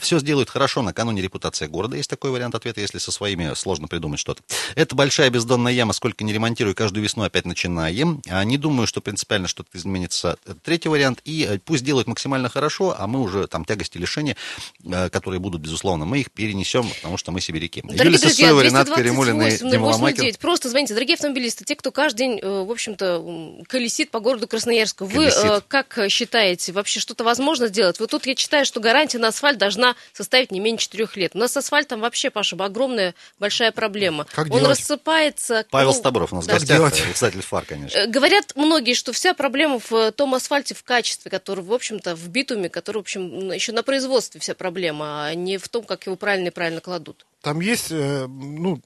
Все 0.02 0.20
сделают 0.20 0.50
хорошо 0.50 0.82
накануне 0.82 1.22
репутация 1.22 1.68
города. 1.70 1.96
Есть 1.96 2.10
такой 2.10 2.32
вариант 2.32 2.56
ответа, 2.56 2.82
если 2.82 2.98
со 2.98 3.12
своими 3.12 3.54
сложно 3.54 3.88
придумать 3.88 4.20
что-то. 4.20 4.42
Это 4.76 4.96
большая 4.96 5.30
бездонная 5.30 5.72
яма, 5.72 5.94
сколько 5.94 6.24
не 6.24 6.34
ремонтирую, 6.34 6.76
каждый 6.76 6.95
каждую 6.96 7.04
весну 7.04 7.24
опять 7.24 7.46
начинаем. 7.46 8.22
А 8.30 8.44
не 8.46 8.58
думаю, 8.58 8.88
что 8.88 9.02
принципиально 9.02 9.48
что-то 9.50 9.78
изменится. 9.78 10.38
Третий 10.64 10.88
вариант. 10.88 11.20
И 11.26 11.46
э, 11.50 11.60
пусть 11.60 11.84
делают 11.84 12.08
максимально 12.08 12.48
хорошо, 12.48 12.96
а 12.98 13.06
мы 13.08 13.22
уже 13.22 13.48
там 13.48 13.66
тягости 13.66 13.98
лишения, 13.98 14.38
э, 14.86 15.10
которые 15.10 15.42
будут, 15.42 15.62
безусловно, 15.62 16.06
мы 16.06 16.20
их 16.20 16.32
перенесем, 16.32 16.90
потому 16.96 17.18
что 17.18 17.34
мы 17.34 17.42
сибиряки. 17.42 17.82
Дорогие 17.82 18.06
Юлия 18.06 18.20
друзья, 18.20 18.30
Сосоева, 18.30 18.62
Ренат 18.62 18.90
Каримулин 18.90 19.42
и 19.42 19.58
Дима 19.58 19.88
Ломакин. 19.88 20.36
Просто 20.40 20.70
звоните, 20.70 20.94
дорогие 20.94 21.16
автомобилисты, 21.16 21.66
те, 21.66 21.76
кто 21.76 21.92
каждый 21.92 22.18
день, 22.18 22.40
э, 22.42 22.64
в 22.64 22.72
общем-то, 22.72 23.64
колесит 23.68 24.12
по 24.12 24.22
городу 24.22 24.48
Красноярску. 24.48 25.04
Вы 25.06 25.30
колесит. 25.30 25.66
как 25.68 26.00
считаете, 26.10 26.72
вообще 26.72 27.02
что-то 27.02 27.26
возможно 27.26 27.68
сделать? 27.68 28.00
Вот 28.00 28.12
тут 28.12 28.26
я 28.26 28.36
читаю, 28.36 28.66
что 28.66 28.80
гарантия 28.80 29.18
на 29.18 29.30
асфальт 29.30 29.58
должна 29.58 29.96
составить 30.14 30.52
не 30.52 30.62
менее 30.62 30.80
четырех 30.80 31.18
лет. 31.18 31.32
У 31.34 31.40
нас 31.40 31.52
с 31.52 31.58
асфальтом 31.58 32.00
вообще, 32.00 32.30
Паша, 32.30 32.56
огромная 32.56 33.16
большая 33.38 33.74
проблема. 33.74 34.26
Как 34.32 34.46
Он 34.46 34.60
делать? 34.60 34.80
рассыпается... 34.80 35.66
Павел 35.72 35.92
ну, 35.92 35.98
Стабров 35.98 36.32
у 36.32 36.38
нас 36.38 36.46
да. 36.46 36.56
в 36.56 36.60
гостях 36.60 36.85
делать? 36.92 37.14
Писатель 37.14 37.42
ФАР, 37.42 37.66
конечно. 37.66 37.98
Э, 37.98 38.08
говорят 38.08 38.54
многие, 38.56 38.94
что 38.94 39.14
вся 39.14 39.34
проблема 39.34 39.80
в 39.80 39.92
э, 39.94 40.12
том 40.12 40.34
асфальте 40.36 40.74
в 40.76 40.84
качестве, 40.84 41.32
который, 41.32 41.64
в 41.64 41.74
общем-то, 41.74 42.16
в 42.16 42.28
битуме, 42.30 42.70
который, 42.70 42.98
в 42.98 43.02
общем, 43.02 43.52
еще 43.52 43.72
на 43.72 43.84
производстве 43.84 44.40
вся 44.42 44.54
проблема, 44.54 45.28
а 45.28 45.34
не 45.36 45.58
в 45.58 45.68
том, 45.70 45.84
как 45.84 46.06
его 46.06 46.16
правильно 46.16 46.48
и 46.48 46.52
правильно 46.52 46.82
кладут. 46.82 47.26
Там 47.42 47.60
есть, 47.60 47.92
э, 47.92 48.28
ну, 48.28 48.82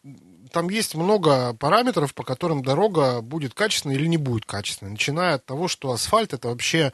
там 0.52 0.70
есть 0.70 0.96
много 0.96 1.54
параметров, 1.54 2.14
по 2.14 2.24
которым 2.24 2.64
дорога 2.64 3.22
будет 3.22 3.54
качественной 3.54 3.96
или 3.96 4.08
не 4.08 4.18
будет 4.18 4.46
качественной. 4.46 4.92
Начиная 4.92 5.36
от 5.36 5.46
того, 5.46 5.68
что 5.68 5.92
асфальт 5.92 6.34
это 6.34 6.50
вообще 6.50 6.92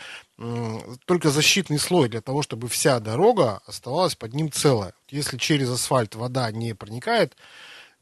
только 1.05 1.29
защитный 1.29 1.79
слой 1.79 2.09
для 2.09 2.19
того, 2.19 2.41
чтобы 2.41 2.67
вся 2.67 3.00
дорога 3.00 3.62
оставалась 3.65 4.15
под 4.15 4.33
ним 4.33 4.51
целая. 4.51 4.93
Если 5.09 5.38
через 5.38 5.69
асфальт 5.69 6.15
вода 6.15 6.51
не 6.51 6.74
проникает 6.74 7.38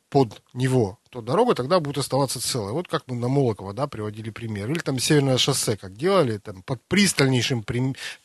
под 0.09 0.41
него, 0.53 0.97
то 1.13 1.21
дорога 1.21 1.53
тогда 1.53 1.79
будет 1.79 1.99
оставаться 1.99 2.41
целой. 2.41 2.71
Вот 2.71 2.87
как 2.87 3.03
мы 3.05 3.15
на 3.15 3.27
Молоково, 3.27 3.71
да, 3.71 3.85
приводили 3.85 4.31
пример. 4.31 4.71
Или 4.71 4.79
там 4.79 4.97
Северное 4.97 5.37
шоссе, 5.37 5.77
как 5.77 5.95
делали, 5.95 6.39
там 6.39 6.63
под 6.63 6.81
пристальнейшим 6.87 7.63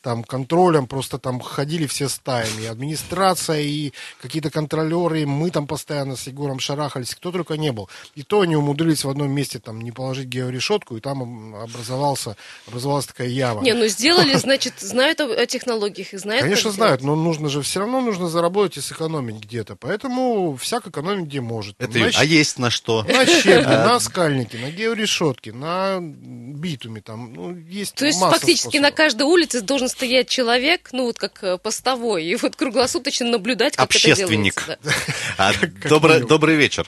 там, 0.01 0.23
контролем 0.23 0.87
просто 0.87 1.19
там 1.19 1.39
ходили 1.39 1.85
все 1.85 2.09
стаями. 2.09 2.63
И 2.63 2.65
администрация, 2.65 3.61
и 3.61 3.93
какие-то 4.19 4.49
контролеры, 4.49 5.21
и 5.21 5.25
мы 5.25 5.51
там 5.51 5.67
постоянно 5.67 6.15
с 6.15 6.25
Егором 6.25 6.59
шарахались, 6.59 7.13
кто 7.13 7.31
только 7.31 7.57
не 7.57 7.71
был. 7.71 7.89
И 8.15 8.23
то 8.23 8.41
они 8.41 8.55
умудрились 8.55 9.03
в 9.03 9.09
одном 9.09 9.31
месте 9.31 9.59
там 9.59 9.81
не 9.81 9.91
положить 9.91 10.25
георешетку, 10.25 10.97
и 10.97 10.99
там 10.99 11.53
образовался, 11.53 12.37
образовалась 12.67 13.05
такая 13.05 13.27
яма. 13.27 13.61
Не, 13.61 13.73
ну 13.73 13.85
сделали, 13.85 14.33
значит, 14.37 14.79
знают 14.79 15.19
о, 15.19 15.45
технологиях 15.45 16.15
и 16.15 16.17
знают. 16.17 16.41
Конечно, 16.41 16.71
знают, 16.71 17.03
но 17.03 17.15
нужно 17.15 17.49
же, 17.49 17.61
все 17.61 17.81
равно 17.81 18.01
нужно 18.01 18.29
заработать 18.29 18.77
и 18.77 18.81
сэкономить 18.81 19.35
где-то. 19.35 19.75
Поэтому 19.75 20.55
всяк 20.55 20.87
экономить 20.87 21.25
где 21.25 21.39
может. 21.39 21.75
Это, 21.77 22.09
а 22.15 22.25
есть 22.25 22.57
на 22.57 22.71
что? 22.79 23.03
На 23.03 23.25
щебне, 23.25 23.77
на 23.77 23.99
скальнике, 23.99 24.57
на 24.57 24.71
георешетке, 24.71 25.51
на 25.51 25.99
битуме. 26.01 27.01
Там, 27.01 27.33
ну, 27.33 27.55
есть 27.55 27.95
То 27.95 28.05
есть 28.05 28.19
фактически 28.19 28.77
способов. 28.77 28.81
на 28.81 28.91
каждой 28.91 29.23
улице 29.23 29.61
должен 29.61 29.89
стоять 29.89 30.29
человек, 30.29 30.89
ну 30.93 31.05
вот 31.05 31.17
как 31.17 31.43
э, 31.43 31.57
постовой, 31.57 32.23
и 32.23 32.35
вот 32.37 32.55
круглосуточно 32.55 33.27
наблюдать, 33.27 33.75
как 33.75 33.85
Общественник. 33.85 34.53
это 34.67 34.79
делается. 34.81 35.03
А, 35.37 36.19
добрый, 36.27 36.55
вечер. 36.55 36.87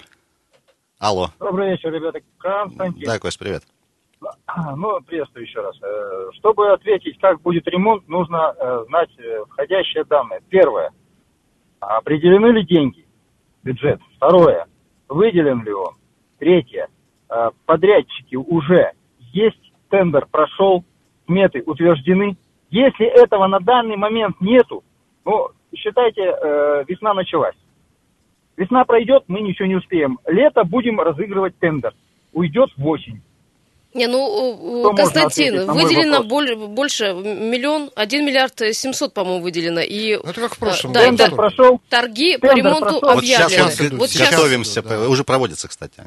Алло. 0.98 1.32
Добрый 1.40 1.72
вечер, 1.72 1.92
ребята. 1.92 2.20
Константин. 2.38 3.06
Да, 3.06 3.20
Кость, 3.20 3.40
привет. 3.40 3.64
Ну, 4.78 5.02
приветствую 5.02 5.46
еще 5.46 5.60
раз. 5.62 5.76
Э, 5.82 6.30
чтобы 6.40 6.72
ответить, 6.72 7.20
как 7.20 7.42
будет 7.42 7.68
ремонт, 7.68 8.08
нужно 8.08 8.54
э, 8.58 8.86
знать 8.88 9.10
входящие 9.50 10.06
данные. 10.06 10.42
Первое. 10.50 10.92
Определены 11.80 12.48
ли 12.58 12.66
деньги, 12.66 13.06
бюджет? 13.64 14.00
Второе 14.18 14.68
выделен 15.12 15.64
ли 15.64 15.74
он. 15.74 15.94
Третье. 16.40 16.88
Э, 17.30 17.52
подрядчики 17.66 18.36
уже 18.36 18.92
есть, 19.34 19.72
тендер 19.90 20.26
прошел, 20.32 20.84
сметы 21.28 21.62
утверждены. 21.66 22.38
Если 22.70 23.06
этого 23.06 23.48
на 23.48 23.60
данный 23.60 23.98
момент 23.98 24.40
нету, 24.40 24.84
ну, 25.26 25.50
считайте, 25.76 26.22
э, 26.22 26.86
весна 26.88 27.14
началась. 27.14 27.56
Весна 28.58 28.86
пройдет, 28.86 29.24
мы 29.28 29.42
ничего 29.42 29.68
не 29.68 29.76
успеем. 29.76 30.20
Лето 30.26 30.64
будем 30.64 31.00
разыгрывать 31.00 31.58
тендер. 31.60 31.94
Уйдет 32.34 32.70
в 32.78 32.88
осень. 32.88 33.22
Не, 33.94 34.08
ну, 34.08 34.84
Что 34.84 34.94
Константин, 34.94 35.70
выделено 35.70 36.24
боль, 36.24 36.56
больше, 36.56 37.14
миллион, 37.14 37.92
один 37.96 38.26
миллиард 38.26 38.58
семьсот, 38.74 39.14
по-моему, 39.14 39.44
выделено. 39.44 39.82
И, 39.82 40.16
ну, 40.16 40.30
это 40.30 40.42
как 40.42 40.56
в 40.56 40.60
прошлом. 40.60 40.94
Да, 40.94 41.12
да, 41.12 41.30
прошел. 41.30 41.82
Торги 41.90 42.38
Тендер 42.38 42.50
по 42.50 42.58
ремонту 42.58 43.00
прошел. 43.02 43.18
объявлены. 43.20 43.64
Вот 43.64 43.72
сейчас 43.74 43.92
вот, 43.92 44.10
сейчас 44.10 44.32
готовимся, 44.32 44.82
да. 44.82 45.10
уже 45.10 45.26
проводятся, 45.26 45.68
кстати. 45.68 46.04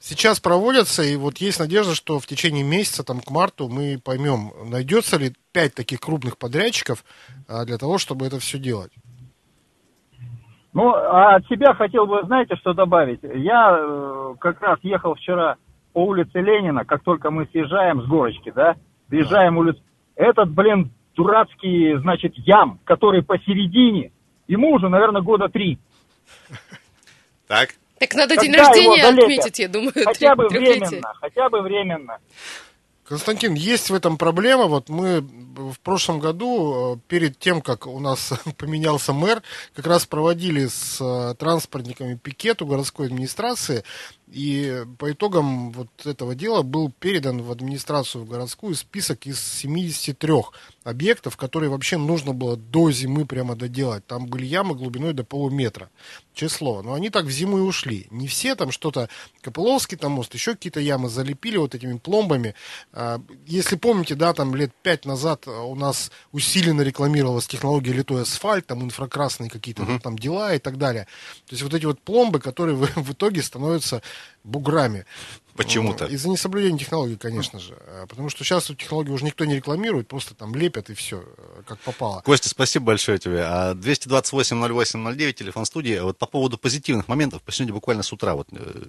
Сейчас 0.00 0.40
проводятся, 0.40 1.02
и 1.02 1.14
вот 1.14 1.38
есть 1.38 1.60
надежда, 1.60 1.94
что 1.94 2.18
в 2.18 2.26
течение 2.26 2.64
месяца, 2.64 3.04
там, 3.04 3.20
к 3.20 3.30
марту, 3.30 3.68
мы 3.68 4.00
поймем, 4.02 4.52
найдется 4.64 5.18
ли 5.18 5.34
пять 5.52 5.74
таких 5.74 6.00
крупных 6.00 6.38
подрядчиков 6.38 7.04
а, 7.46 7.66
для 7.66 7.76
того, 7.76 7.98
чтобы 7.98 8.26
это 8.26 8.38
все 8.38 8.58
делать. 8.58 8.90
Ну, 10.72 10.94
а 10.94 11.36
от 11.36 11.46
себя 11.48 11.74
хотел 11.74 12.06
бы, 12.06 12.22
знаете, 12.24 12.56
что 12.56 12.72
добавить? 12.72 13.20
Я 13.22 13.76
э, 13.78 14.34
как 14.40 14.60
раз 14.62 14.78
ехал 14.82 15.14
вчера 15.16 15.56
по 15.92 16.04
улице 16.04 16.40
Ленина, 16.40 16.84
как 16.84 17.02
только 17.02 17.30
мы 17.30 17.46
съезжаем 17.46 18.02
с 18.02 18.06
горочки, 18.06 18.52
да, 18.54 18.76
съезжаем 19.08 19.54
да. 19.54 19.60
улицу, 19.60 19.80
этот, 20.16 20.50
блин, 20.50 20.90
дурацкий, 21.14 21.96
значит, 21.98 22.34
ям, 22.36 22.78
который 22.84 23.22
посередине, 23.22 24.12
ему 24.48 24.72
уже, 24.74 24.88
наверное, 24.88 25.22
года 25.22 25.48
три. 25.48 25.78
Так. 27.46 27.70
Так 27.98 28.14
надо 28.14 28.36
Когда 28.36 28.42
день 28.42 28.56
рождения 28.56 29.04
отметить, 29.04 29.58
я 29.58 29.68
думаю. 29.68 29.92
Хотя 29.92 30.34
бы 30.34 30.48
временно, 30.48 31.12
хотя 31.20 31.48
бы 31.50 31.60
временно. 31.60 32.18
Константин, 33.10 33.54
есть 33.54 33.90
в 33.90 33.94
этом 33.94 34.16
проблема. 34.16 34.66
Вот 34.66 34.88
мы 34.88 35.20
в 35.20 35.80
прошлом 35.80 36.20
году, 36.20 36.94
э, 36.94 36.98
перед 37.08 37.36
тем, 37.40 37.60
как 37.60 37.88
у 37.88 37.98
нас 37.98 38.32
поменялся 38.56 39.12
мэр, 39.12 39.42
как 39.74 39.86
раз 39.88 40.06
проводили 40.06 40.68
с 40.68 41.00
э, 41.00 41.34
транспортниками 41.34 42.14
пикет 42.14 42.62
у 42.62 42.66
городской 42.66 43.06
администрации. 43.06 43.82
И 44.32 44.84
по 44.98 45.10
итогам 45.10 45.72
вот 45.72 45.88
этого 46.06 46.34
дела 46.34 46.62
был 46.62 46.90
передан 46.90 47.42
в 47.42 47.50
администрацию 47.50 48.24
городскую 48.24 48.74
список 48.74 49.26
из 49.26 49.40
73 49.40 50.32
объектов, 50.84 51.36
которые 51.36 51.68
вообще 51.70 51.96
нужно 51.98 52.32
было 52.32 52.56
до 52.56 52.90
зимы 52.90 53.26
прямо 53.26 53.56
доделать. 53.56 54.06
Там 54.06 54.26
были 54.26 54.46
ямы 54.46 54.74
глубиной 54.74 55.12
до 55.12 55.24
полуметра. 55.24 55.90
Число. 56.32 56.82
Но 56.82 56.94
они 56.94 57.10
так 57.10 57.24
в 57.26 57.30
зиму 57.30 57.58
и 57.58 57.60
ушли. 57.60 58.06
Не 58.10 58.28
все 58.28 58.54
там 58.54 58.70
что-то, 58.70 59.08
Копыловский 59.42 59.96
там 59.96 60.12
мост, 60.12 60.32
еще 60.34 60.52
какие-то 60.52 60.80
ямы 60.80 61.08
залепили 61.08 61.56
вот 61.56 61.74
этими 61.74 61.98
пломбами. 61.98 62.54
А, 62.92 63.20
если 63.46 63.76
помните, 63.76 64.14
да, 64.14 64.32
там 64.32 64.54
лет 64.54 64.72
пять 64.82 65.04
назад 65.04 65.48
у 65.48 65.74
нас 65.74 66.10
усиленно 66.32 66.82
рекламировалась 66.82 67.46
технология 67.46 67.92
литой 67.92 68.22
асфальт, 68.22 68.66
там 68.66 68.82
инфракрасные 68.82 69.50
какие-то 69.50 69.82
uh-huh. 69.82 70.00
там 70.00 70.18
дела 70.18 70.54
и 70.54 70.58
так 70.58 70.78
далее. 70.78 71.06
То 71.46 71.54
есть 71.54 71.62
вот 71.62 71.74
эти 71.74 71.84
вот 71.84 72.00
пломбы, 72.00 72.38
которые 72.38 72.76
в, 72.76 72.86
в 72.96 73.12
итоге 73.12 73.42
становятся 73.42 74.02
буграми. 74.44 75.04
Почему-то. 75.56 76.06
Из-за 76.06 76.30
несоблюдения 76.30 76.78
технологий, 76.78 77.16
конечно 77.16 77.58
же. 77.58 77.76
А, 77.86 78.06
Потому 78.06 78.30
что 78.30 78.44
сейчас 78.44 78.64
эту 78.64 78.76
технологию 78.76 79.12
уже 79.12 79.24
никто 79.26 79.44
не 79.44 79.56
рекламирует, 79.56 80.08
просто 80.08 80.34
там 80.34 80.54
лепят 80.54 80.88
и 80.88 80.94
все, 80.94 81.22
как 81.66 81.78
попало. 81.80 82.22
Костя, 82.24 82.48
спасибо 82.48 82.86
большое 82.86 83.18
тебе. 83.18 83.42
А 83.44 83.74
228-08-09, 83.74 85.32
телефон 85.34 85.64
студии. 85.66 85.98
Вот 85.98 86.18
по 86.18 86.26
поводу 86.26 86.56
позитивных 86.58 87.08
моментов, 87.08 87.42
сегодня 87.50 87.74
буквально 87.74 88.02
с 88.02 88.12
утра 88.12 88.34
вот 88.34 88.48
э, 88.52 88.84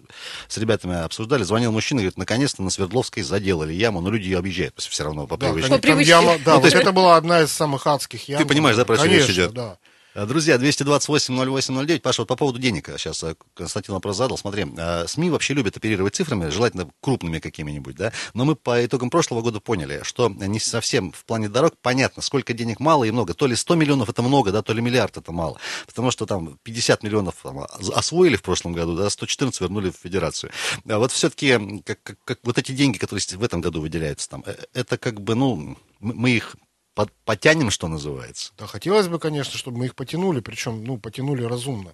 с 0.47 0.57
ребятами 0.57 1.01
обсуждали, 1.03 1.43
звонил 1.43 1.71
мужчина, 1.71 2.01
говорит, 2.01 2.17
наконец-то 2.17 2.61
на 2.63 2.69
Свердловской 2.69 3.23
заделали 3.23 3.73
яму, 3.73 4.01
но 4.01 4.09
люди 4.09 4.25
ее 4.25 4.37
объезжают 4.37 4.75
все 4.77 5.03
равно 5.03 5.27
по 5.27 5.37
привычке. 5.37 5.69
там 5.69 5.81
привычке. 5.81 6.11
яма- 6.13 6.37
да, 6.37 6.37
Ну, 6.37 6.43
то 6.43 6.55
вот 6.57 6.63
есть- 6.65 6.75
это 6.75 6.91
была 6.91 7.17
одна 7.17 7.41
из 7.41 7.51
самых 7.51 7.85
адских 7.87 8.29
ям. 8.29 8.47
понимаешь, 8.47 8.77
да, 8.77 8.85
про 8.85 8.95
что 8.95 9.05
Конечно, 9.05 9.27
речь 9.27 9.35
идет? 9.35 9.51
да. 9.53 9.77
А, 10.13 10.25
Друзья, 10.25 10.57
228-08-09. 10.57 12.01
Паша, 12.01 12.21
вот 12.23 12.27
по 12.27 12.35
поводу 12.35 12.59
денег 12.59 12.89
сейчас 12.97 13.23
э, 13.23 13.35
Константин 13.53 13.93
вопрос 13.93 14.17
задал. 14.17 14.37
Смотри, 14.37 14.65
э, 14.77 15.07
СМИ 15.07 15.29
вообще 15.29 15.53
любят 15.53 15.77
оперировать 15.77 16.15
цифрами, 16.15 16.49
желательно 16.49 16.89
крупными 16.99 17.39
какими-нибудь, 17.39 17.95
да? 17.95 18.11
Но 18.33 18.43
мы 18.43 18.55
по 18.57 18.85
итогам 18.85 19.09
прошлого 19.09 19.41
года 19.41 19.61
поняли, 19.61 20.01
что 20.03 20.27
не 20.27 20.59
совсем 20.59 21.13
в 21.13 21.23
плане 21.23 21.47
дорог 21.47 21.75
понятно, 21.81 22.21
сколько 22.21 22.51
денег 22.53 22.81
мало 22.81 23.05
и 23.05 23.11
много. 23.11 23.33
То 23.33 23.47
ли 23.47 23.55
100 23.55 23.75
миллионов 23.75 24.09
это 24.09 24.21
много, 24.21 24.51
да, 24.51 24.61
то 24.61 24.73
ли 24.73 24.81
миллиард 24.81 25.15
это 25.15 25.31
мало. 25.31 25.57
Потому 25.87 26.11
что 26.11 26.25
там 26.25 26.59
50 26.63 27.03
миллионов 27.03 27.35
там, 27.41 27.59
освоили 27.95 28.35
в 28.35 28.41
прошлом 28.43 28.73
году, 28.73 28.97
да, 28.97 29.09
114 29.09 29.61
вернули 29.61 29.91
в 29.91 29.95
федерацию. 29.95 30.51
А 30.89 30.99
вот 30.99 31.13
все-таки 31.13 31.81
как, 31.85 32.03
как- 32.03 32.23
как 32.25 32.39
вот 32.43 32.57
эти 32.57 32.73
деньги, 32.73 32.97
которые 32.97 33.23
в 33.37 33.43
этом 33.43 33.61
году 33.61 33.79
выделяются 33.79 34.27
там, 34.29 34.43
э, 34.45 34.55
это 34.73 34.97
как 34.97 35.21
бы, 35.21 35.35
ну, 35.35 35.77
мы 36.01 36.31
их 36.31 36.57
под- 36.93 37.11
потянем, 37.25 37.71
что 37.71 37.87
называется. 37.87 38.53
Да, 38.57 38.67
хотелось 38.67 39.07
бы, 39.07 39.19
конечно, 39.19 39.57
чтобы 39.57 39.77
мы 39.79 39.85
их 39.85 39.95
потянули, 39.95 40.39
причем, 40.39 40.83
ну, 40.83 40.97
потянули 40.97 41.43
разумно, 41.43 41.93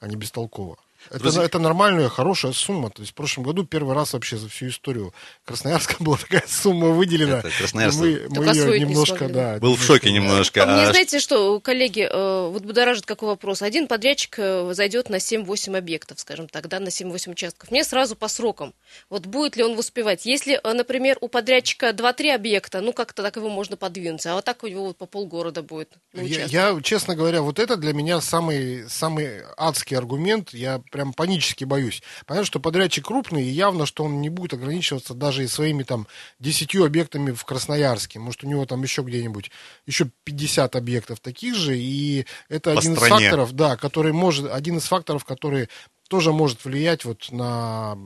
а 0.00 0.08
не 0.08 0.16
бестолково. 0.16 0.78
Это, 1.10 1.18
Друзья- 1.18 1.42
это 1.44 1.58
нормальная, 1.58 2.08
хорошая 2.08 2.52
сумма. 2.52 2.90
То 2.90 3.02
есть 3.02 3.12
в 3.12 3.14
прошлом 3.14 3.44
году 3.44 3.64
первый 3.64 3.94
раз 3.94 4.12
вообще 4.12 4.36
за 4.36 4.48
всю 4.48 4.68
историю 4.68 5.12
Красноярска 5.44 5.96
была 6.02 6.16
такая 6.16 6.44
сумма 6.46 6.88
выделена. 6.88 7.38
Это 7.40 7.50
Красноярск 7.58 7.98
Мы, 7.98 8.26
мы 8.30 8.44
ее 8.46 8.78
не 8.78 8.84
немножко, 8.86 9.16
смогли. 9.18 9.34
да. 9.34 9.58
Был 9.58 9.76
в 9.76 9.82
шоке 9.82 10.12
немножко. 10.12 10.62
А 10.62 10.66
мне, 10.66 10.82
А 10.84 10.90
знаете 10.90 11.18
что, 11.20 11.60
коллеги, 11.60 12.08
э, 12.10 12.48
вот 12.50 12.62
будоражит 12.64 13.06
какой 13.06 13.28
вопрос. 13.28 13.62
Один 13.62 13.86
подрядчик 13.86 14.34
э, 14.38 14.72
зайдет 14.74 15.08
на 15.10 15.16
7-8 15.16 15.76
объектов, 15.76 16.20
скажем 16.20 16.48
так, 16.48 16.68
да, 16.68 16.80
на 16.80 16.88
7-8 16.88 17.32
участков. 17.32 17.70
Мне 17.70 17.84
сразу 17.84 18.16
по 18.16 18.28
срокам. 18.28 18.74
Вот 19.10 19.26
будет 19.26 19.56
ли 19.56 19.64
он 19.64 19.78
успевать? 19.78 20.26
Если, 20.26 20.60
э, 20.62 20.72
например, 20.72 21.18
у 21.20 21.28
подрядчика 21.28 21.90
2-3 21.90 22.34
объекта, 22.34 22.80
ну, 22.80 22.92
как-то 22.92 23.22
так 23.22 23.36
его 23.36 23.48
можно 23.48 23.76
подвинуть. 23.76 24.24
А 24.26 24.34
вот 24.34 24.44
так 24.44 24.62
у 24.64 24.66
него 24.68 24.86
вот 24.86 24.96
по 24.96 25.06
полгорода 25.06 25.62
будет 25.62 25.90
Я, 26.12 26.44
я, 26.44 26.80
честно 26.82 27.14
говоря, 27.16 27.42
вот 27.42 27.58
это 27.58 27.76
для 27.76 27.92
меня 27.92 28.20
самый, 28.20 28.88
самый 28.88 29.42
адский 29.56 29.96
аргумент. 29.96 30.50
Я 30.54 30.80
прям 30.92 31.12
панически 31.12 31.64
боюсь. 31.64 32.02
Понятно, 32.26 32.46
что 32.46 32.60
подрядчик 32.60 33.06
крупный, 33.06 33.42
и 33.42 33.50
явно, 33.50 33.86
что 33.86 34.04
он 34.04 34.20
не 34.20 34.28
будет 34.28 34.52
ограничиваться 34.52 35.14
даже 35.14 35.42
и 35.42 35.48
своими 35.48 35.82
там 35.82 36.06
10 36.38 36.76
объектами 36.76 37.32
в 37.32 37.44
Красноярске. 37.44 38.20
Может, 38.20 38.44
у 38.44 38.46
него 38.46 38.64
там 38.66 38.82
еще 38.82 39.02
где-нибудь 39.02 39.50
еще 39.86 40.08
50 40.24 40.76
объектов 40.76 41.18
таких 41.18 41.56
же. 41.56 41.76
И 41.76 42.26
это 42.48 42.72
По 42.72 42.78
один 42.78 42.94
стране. 42.94 43.14
из 43.14 43.20
факторов, 43.22 43.52
да, 43.54 43.76
который 43.76 44.12
может, 44.12 44.52
один 44.52 44.76
из 44.76 44.84
факторов, 44.84 45.24
который 45.24 45.68
тоже 46.08 46.32
может 46.32 46.64
влиять 46.64 47.04
вот 47.04 47.32
на 47.32 47.96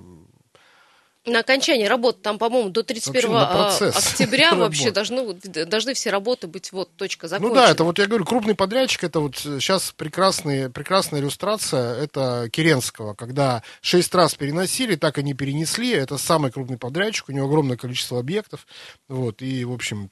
На 1.26 1.40
окончание 1.40 1.88
работы, 1.88 2.20
там, 2.22 2.38
по-моему, 2.38 2.70
до 2.70 2.84
31 2.84 3.30
Вообще 3.32 3.84
на 3.84 3.90
а, 3.90 3.98
октября 3.98 4.54
вообще 4.54 4.92
должны, 4.92 5.34
должны 5.66 5.94
все 5.94 6.10
работы 6.10 6.46
быть, 6.46 6.70
вот, 6.70 6.94
точка, 6.96 7.26
закончена. 7.26 7.48
Ну 7.48 7.66
да, 7.66 7.70
это 7.70 7.82
вот 7.82 7.98
я 7.98 8.06
говорю, 8.06 8.24
крупный 8.24 8.54
подрядчик, 8.54 9.04
это 9.04 9.18
вот 9.18 9.36
сейчас 9.36 9.92
прекрасный, 9.96 10.70
прекрасная 10.70 11.20
иллюстрация, 11.20 11.94
это 11.96 12.48
Керенского, 12.50 13.14
когда 13.14 13.62
шесть 13.80 14.14
раз 14.14 14.34
переносили, 14.34 14.94
так 14.94 15.18
и 15.18 15.22
не 15.24 15.34
перенесли, 15.34 15.90
это 15.90 16.16
самый 16.16 16.52
крупный 16.52 16.78
подрядчик, 16.78 17.28
у 17.28 17.32
него 17.32 17.46
огромное 17.46 17.76
количество 17.76 18.20
объектов, 18.20 18.66
вот, 19.08 19.42
и, 19.42 19.64
в 19.64 19.72
общем, 19.72 20.08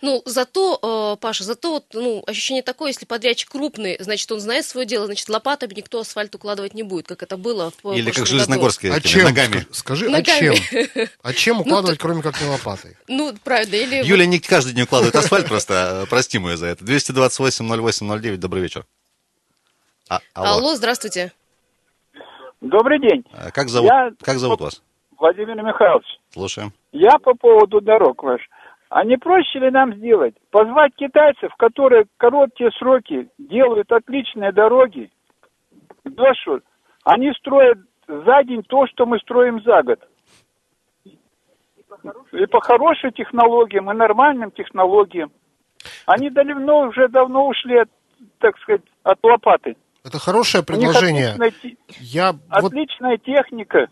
Ну, 0.00 0.22
зато, 0.24 0.78
э, 1.14 1.20
Паша, 1.20 1.44
зато 1.44 1.70
вот, 1.70 1.84
ну, 1.92 2.22
ощущение 2.26 2.62
такое, 2.62 2.88
если 2.88 3.04
подрядчик 3.04 3.50
крупный, 3.50 3.96
значит, 4.00 4.30
он 4.32 4.40
знает 4.40 4.64
свое 4.64 4.86
дело, 4.86 5.06
значит, 5.06 5.28
лопатами 5.28 5.74
никто 5.74 6.00
асфальт 6.00 6.34
укладывать 6.34 6.74
не 6.74 6.82
будет, 6.82 7.06
как 7.06 7.22
это 7.22 7.36
было 7.36 7.72
в 7.82 7.92
Или 7.92 8.10
как 8.10 8.26
железногорские 8.26 8.92
а 8.92 8.98
этими 8.98 9.10
чем, 9.10 9.24
ногами. 9.24 9.56
ска- 9.56 9.74
скажи, 9.74 10.08
Ногами. 10.08 10.48
а 10.72 10.94
чем? 10.96 11.08
А 11.22 11.32
чем 11.34 11.60
укладывать, 11.60 11.98
кроме 11.98 12.22
как 12.22 12.40
не 12.40 12.48
лопатой? 12.48 12.96
Ну, 13.08 13.34
правда, 13.44 13.76
или... 13.76 14.02
Юля 14.04 14.26
не 14.26 14.38
каждый 14.40 14.72
день 14.72 14.84
укладывает 14.84 15.16
асфальт, 15.16 15.46
просто 15.48 16.04
э, 16.04 16.06
прости 16.08 16.38
ее 16.38 16.56
за 16.56 16.66
это. 16.66 16.84
228-08-09, 16.84 18.36
добрый 18.36 18.62
вечер. 18.62 18.84
А, 20.08 20.20
алло. 20.34 20.48
Алло, 20.58 20.74
здравствуйте. 20.74 21.32
Добрый 22.60 22.98
день, 23.00 23.24
А 23.32 23.50
Как 23.50 23.68
зовут, 23.68 23.90
Я- 23.90 24.12
как 24.22 24.38
зовут 24.38 24.60
вас? 24.60 24.82
Владимир 25.18 25.56
Михайлович. 25.62 26.06
Слушаем. 26.32 26.72
Я 26.92 27.18
по 27.18 27.34
поводу 27.34 27.80
дорог 27.80 28.22
ваш. 28.22 28.40
А 28.90 29.04
не 29.04 29.16
проще 29.16 29.58
ли 29.58 29.70
нам 29.70 29.94
сделать? 29.94 30.34
Позвать 30.50 30.94
китайцев, 30.96 31.52
которые 31.56 32.04
в 32.04 32.16
короткие 32.16 32.70
сроки 32.72 33.28
делают 33.38 33.90
отличные 33.90 34.52
дороги. 34.52 35.10
Что? 36.04 36.62
Они 37.04 37.32
строят 37.32 37.78
за 38.06 38.44
день 38.44 38.62
то, 38.62 38.86
что 38.86 39.06
мы 39.06 39.18
строим 39.18 39.62
за 39.62 39.82
год. 39.82 40.00
И 42.32 42.46
по 42.46 42.60
хорошим 42.60 43.12
технологиям, 43.12 43.90
и 43.90 43.94
нормальным 43.94 44.50
технологиям. 44.50 45.30
Они 46.06 46.30
давно, 46.30 46.88
уже 46.88 47.08
давно 47.08 47.46
ушли, 47.46 47.78
от, 47.78 47.88
так 48.38 48.58
сказать, 48.58 48.82
от 49.02 49.18
лопаты. 49.22 49.76
Это 50.04 50.18
хорошее 50.18 50.64
предложение. 50.64 51.32
отличная, 51.32 51.76
Я 52.00 52.32
вот 52.32 52.72
отличная 52.72 53.16
техника. 53.16 53.88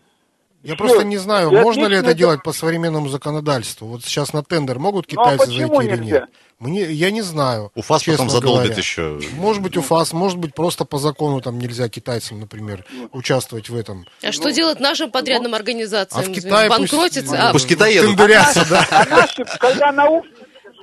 Я 0.63 0.75
просто 0.75 1.03
не 1.03 1.17
знаю, 1.17 1.51
И 1.51 1.59
можно 1.59 1.87
ли 1.87 1.97
это 1.97 2.07
это- 2.11 2.17
делать 2.17 2.41
по 2.41 2.53
современному 2.53 3.09
законодательству. 3.09 3.87
Вот 3.87 4.03
сейчас 4.03 4.31
на 4.33 4.43
тендер 4.43 4.79
могут 4.79 5.11
Ну, 5.11 5.21
а 5.21 5.31
китайцы 5.35 5.51
зайти 5.51 5.87
или 5.87 5.97
нет? 6.03 6.23
Мне, 6.59 6.83
я 6.83 7.11
не 7.11 7.21
знаю. 7.21 7.71
УФАС 7.75 8.03
потом 8.03 8.13
честно 8.13 8.29
задолбит 8.29 8.63
говоря. 8.63 8.75
еще. 8.77 9.19
Может 9.35 9.61
быть, 9.61 9.75
УФАС, 9.75 10.13
может 10.13 10.37
быть, 10.37 10.55
просто 10.55 10.85
по 10.85 10.97
закону 10.97 11.41
там 11.41 11.59
нельзя 11.59 11.89
китайцам, 11.89 12.39
например, 12.39 12.85
участвовать 13.11 13.67
в 13.69 13.75
этом. 13.75 14.05
А 14.23 14.31
что 14.31 14.49
делать 14.51 14.79
нашим 14.79 15.11
подрядным 15.11 15.53
организациям? 15.55 16.23
А 16.25 16.29
в 16.29 16.33
Китае 16.33 16.69
пусть- 16.69 16.93
Банкротиться? 16.93 17.49
А, 17.49 17.51
Пусть 17.51 17.67
Китай 17.67 17.93
едут. 17.95 18.15
Тендерятся, 18.15 18.65
да. 18.69 18.87
А 18.91 19.05
наши, 19.09 19.43
когда 19.59 19.91
нау... 19.91 20.23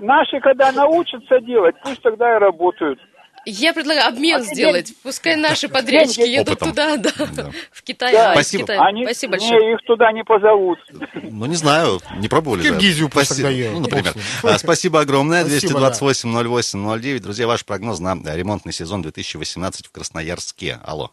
наши, 0.00 0.40
когда 0.40 0.72
научатся 0.72 1.40
делать, 1.40 1.74
пусть 1.82 2.02
тогда 2.02 2.36
и 2.36 2.38
работают. 2.38 2.98
Я 3.46 3.72
предлагаю 3.72 4.08
обмен 4.08 4.40
А 4.40 4.44
сделать. 4.44 4.92
Пускай 5.02 5.36
наши 5.36 5.68
подрядчики 5.68 6.20
едут 6.26 6.62
Опытом. 6.62 6.68
туда, 6.70 6.96
да, 6.98 7.10
Да. 7.32 7.50
в 7.72 7.82
Китай. 7.82 8.12
Да. 8.12 8.30
а, 8.30 8.34
Спасибо. 8.34 8.62
Китая. 8.64 8.80
Они, 8.82 9.04
Спасибо 9.04 9.36
не, 9.38 9.48
большое. 9.50 9.72
их 9.74 9.78
туда 9.86 10.12
не 10.12 10.24
позовут. 10.24 10.78
Ну, 11.22 11.46
не 11.46 11.56
знаю, 11.56 12.00
не 12.18 12.28
пробовали. 12.28 12.62
Киргизию 12.62 13.08
пусть 13.08 13.30
тогда 13.30 13.48
едут, 13.50 13.74
Ну, 13.74 13.80
например. 13.80 14.14
А, 14.42 14.58
Спасибо 14.58 15.00
огромное. 15.00 15.44
Спасибо, 15.44 15.80
228-08-09. 15.80 17.20
Друзья, 17.20 17.46
ваш 17.46 17.64
прогноз 17.64 17.98
на 18.00 18.16
ремонтный 18.36 18.72
сезон 18.72 19.02
2018 19.02 19.86
в 19.86 19.90
Красноярске. 19.92 20.78
Алло. 20.84 21.10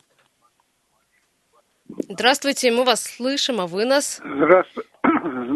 Здравствуйте, 2.09 2.71
мы 2.71 2.83
вас 2.83 3.03
слышим, 3.03 3.61
а 3.61 3.67
вы 3.67 3.85
нас? 3.85 4.19
Здравствуйте. 4.23 4.86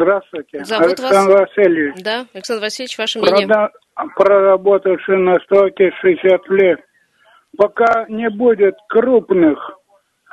Здравствуйте. 0.01 0.63
Зовут 0.65 0.99
вас? 0.99 1.11
Александр 1.11 1.37
Васильевич. 1.41 2.03
Да, 2.03 2.25
Александр 2.33 2.61
Васильевич, 2.63 2.97
ваше 2.97 3.19
мнение? 3.19 3.47
Прода- 3.47 3.69
Проработавший 4.15 5.17
на 5.17 5.35
стойке 5.41 5.91
60 6.01 6.49
лет. 6.49 6.79
Пока 7.55 8.05
не 8.09 8.29
будет 8.29 8.75
крупных 8.89 9.77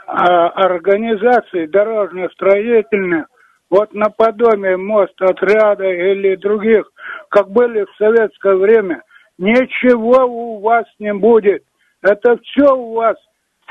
а, 0.07 0.49
организаций 0.49 1.67
дорожно-строительных, 1.67 3.27
вот 3.69 3.93
наподобие 3.93 4.79
мост 4.79 5.21
отряда 5.21 5.85
или 5.85 6.37
других, 6.37 6.91
как 7.29 7.51
были 7.51 7.85
в 7.85 7.95
советское 7.99 8.55
время, 8.55 9.03
ничего 9.37 10.25
у 10.25 10.61
вас 10.61 10.87
не 10.99 11.13
будет. 11.13 11.63
Это 12.01 12.39
все 12.39 12.75
у 12.75 12.95
вас 12.95 13.17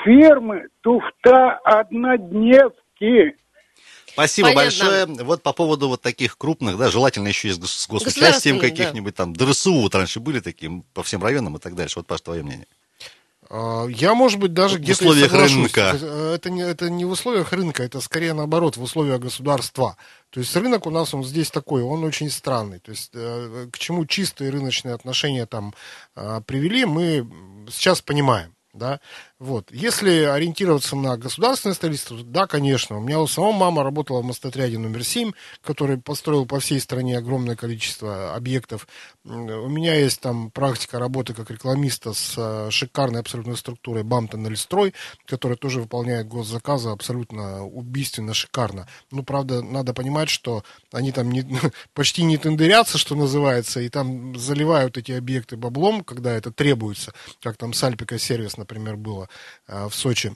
фирмы, 0.04 0.68
туфта, 0.82 1.54
однодневки. 1.64 3.36
Спасибо 4.18 4.48
Понятно. 4.48 4.64
большое. 4.64 5.06
Вот 5.26 5.44
по 5.44 5.54
поводу 5.54 5.90
вот 5.90 6.02
таких 6.02 6.40
крупных, 6.40 6.76
да, 6.76 6.90
желательно 6.90 7.28
еще 7.28 7.50
и 7.50 7.52
с 7.52 7.60
гос- 7.60 7.68
с 7.68 7.88
госучастием 7.88 8.58
Государственных, 8.58 8.62
да. 8.62 8.70
каких-нибудь 8.70 9.16
там. 9.16 9.34
ДРСУ 9.36 9.82
вот 9.82 9.94
раньше 9.94 10.20
были 10.20 10.40
такие 10.40 10.84
по 10.96 11.04
всем 11.04 11.22
районам 11.24 11.56
и 11.56 11.60
так 11.60 11.76
дальше. 11.76 12.00
Вот, 12.00 12.08
Паш, 12.08 12.22
твое 12.22 12.42
мнение. 12.42 12.66
А, 13.50 13.86
Я, 13.86 14.16
может 14.16 14.40
быть, 14.40 14.54
даже 14.54 14.78
В 14.78 14.82
где-то 14.82 15.04
и 15.04 15.08
условиях 15.08 15.34
рынка. 15.34 15.96
Э, 16.02 16.34
Это 16.36 16.50
не, 16.50 16.62
это 16.64 16.90
не 16.90 17.06
в 17.06 17.12
условиях 17.12 17.54
рынка, 17.54 17.84
это 17.84 18.02
скорее 18.02 18.34
наоборот, 18.34 18.76
в 18.76 18.82
условиях 18.82 19.20
государства. 19.20 19.98
То 20.32 20.40
есть 20.40 20.56
рынок 20.56 20.88
у 20.88 20.90
нас 20.90 21.14
он 21.14 21.24
здесь 21.24 21.52
такой, 21.52 21.84
он 21.84 22.04
очень 22.04 22.32
странный. 22.32 22.80
То 22.80 22.90
есть 22.92 23.12
э, 23.14 23.68
к 23.72 23.78
чему 23.78 24.06
чистые 24.08 24.50
рыночные 24.50 24.96
отношения 24.96 25.46
там 25.46 25.76
э, 26.16 26.42
привели, 26.46 26.86
мы 26.86 27.28
сейчас 27.72 28.02
понимаем. 28.02 28.54
Да? 28.74 29.00
Вот. 29.40 29.72
Если 29.72 30.24
ориентироваться 30.24 30.96
на 30.96 31.16
государственное 31.16 31.76
строительство, 31.76 32.18
да, 32.24 32.48
конечно. 32.48 32.98
У 32.98 33.02
меня 33.02 33.20
у 33.20 33.28
самого 33.28 33.52
мама 33.52 33.84
работала 33.84 34.22
в 34.22 34.26
мостотряде 34.26 34.80
номер 34.80 35.04
7, 35.04 35.32
который 35.62 36.00
построил 36.00 36.48
по 36.48 36.60
всей 36.60 36.80
стране 36.80 37.20
огромное 37.20 37.56
количество 37.56 38.34
объектов. 38.34 38.88
У 39.24 39.30
меня 39.70 39.94
есть 39.94 40.22
там 40.22 40.50
практика 40.50 40.98
работы 40.98 41.36
как 41.36 41.52
рекламиста 41.52 42.14
с 42.14 42.34
э, 42.36 42.72
шикарной 42.72 43.20
абсолютной 43.20 43.58
структурой 43.58 44.04
БАМ 44.04 44.28
Тоннельстрой, 44.28 44.96
которая 45.28 45.56
тоже 45.56 45.82
выполняет 45.82 46.28
госзаказы 46.28 46.90
абсолютно 46.90 47.64
убийственно 47.64 48.34
шикарно. 48.34 48.88
Ну, 49.12 49.22
правда, 49.22 49.62
надо 49.62 49.94
понимать, 49.94 50.30
что 50.30 50.64
они 50.92 51.12
там 51.12 51.30
не, 51.30 51.46
почти 51.94 52.24
не 52.24 52.38
тендерятся, 52.38 52.98
что 52.98 53.14
называется, 53.14 53.82
и 53.82 53.90
там 53.90 54.36
заливают 54.36 54.98
эти 54.98 55.12
объекты 55.12 55.58
баблом, 55.58 56.04
когда 56.04 56.34
это 56.34 56.52
требуется, 56.52 57.14
как 57.40 57.58
там 57.58 57.74
с 57.74 57.84
Альпика 57.84 58.18
сервис, 58.18 58.58
например, 58.58 58.96
было 58.96 59.27
в 59.68 59.92
Сочи. 59.92 60.36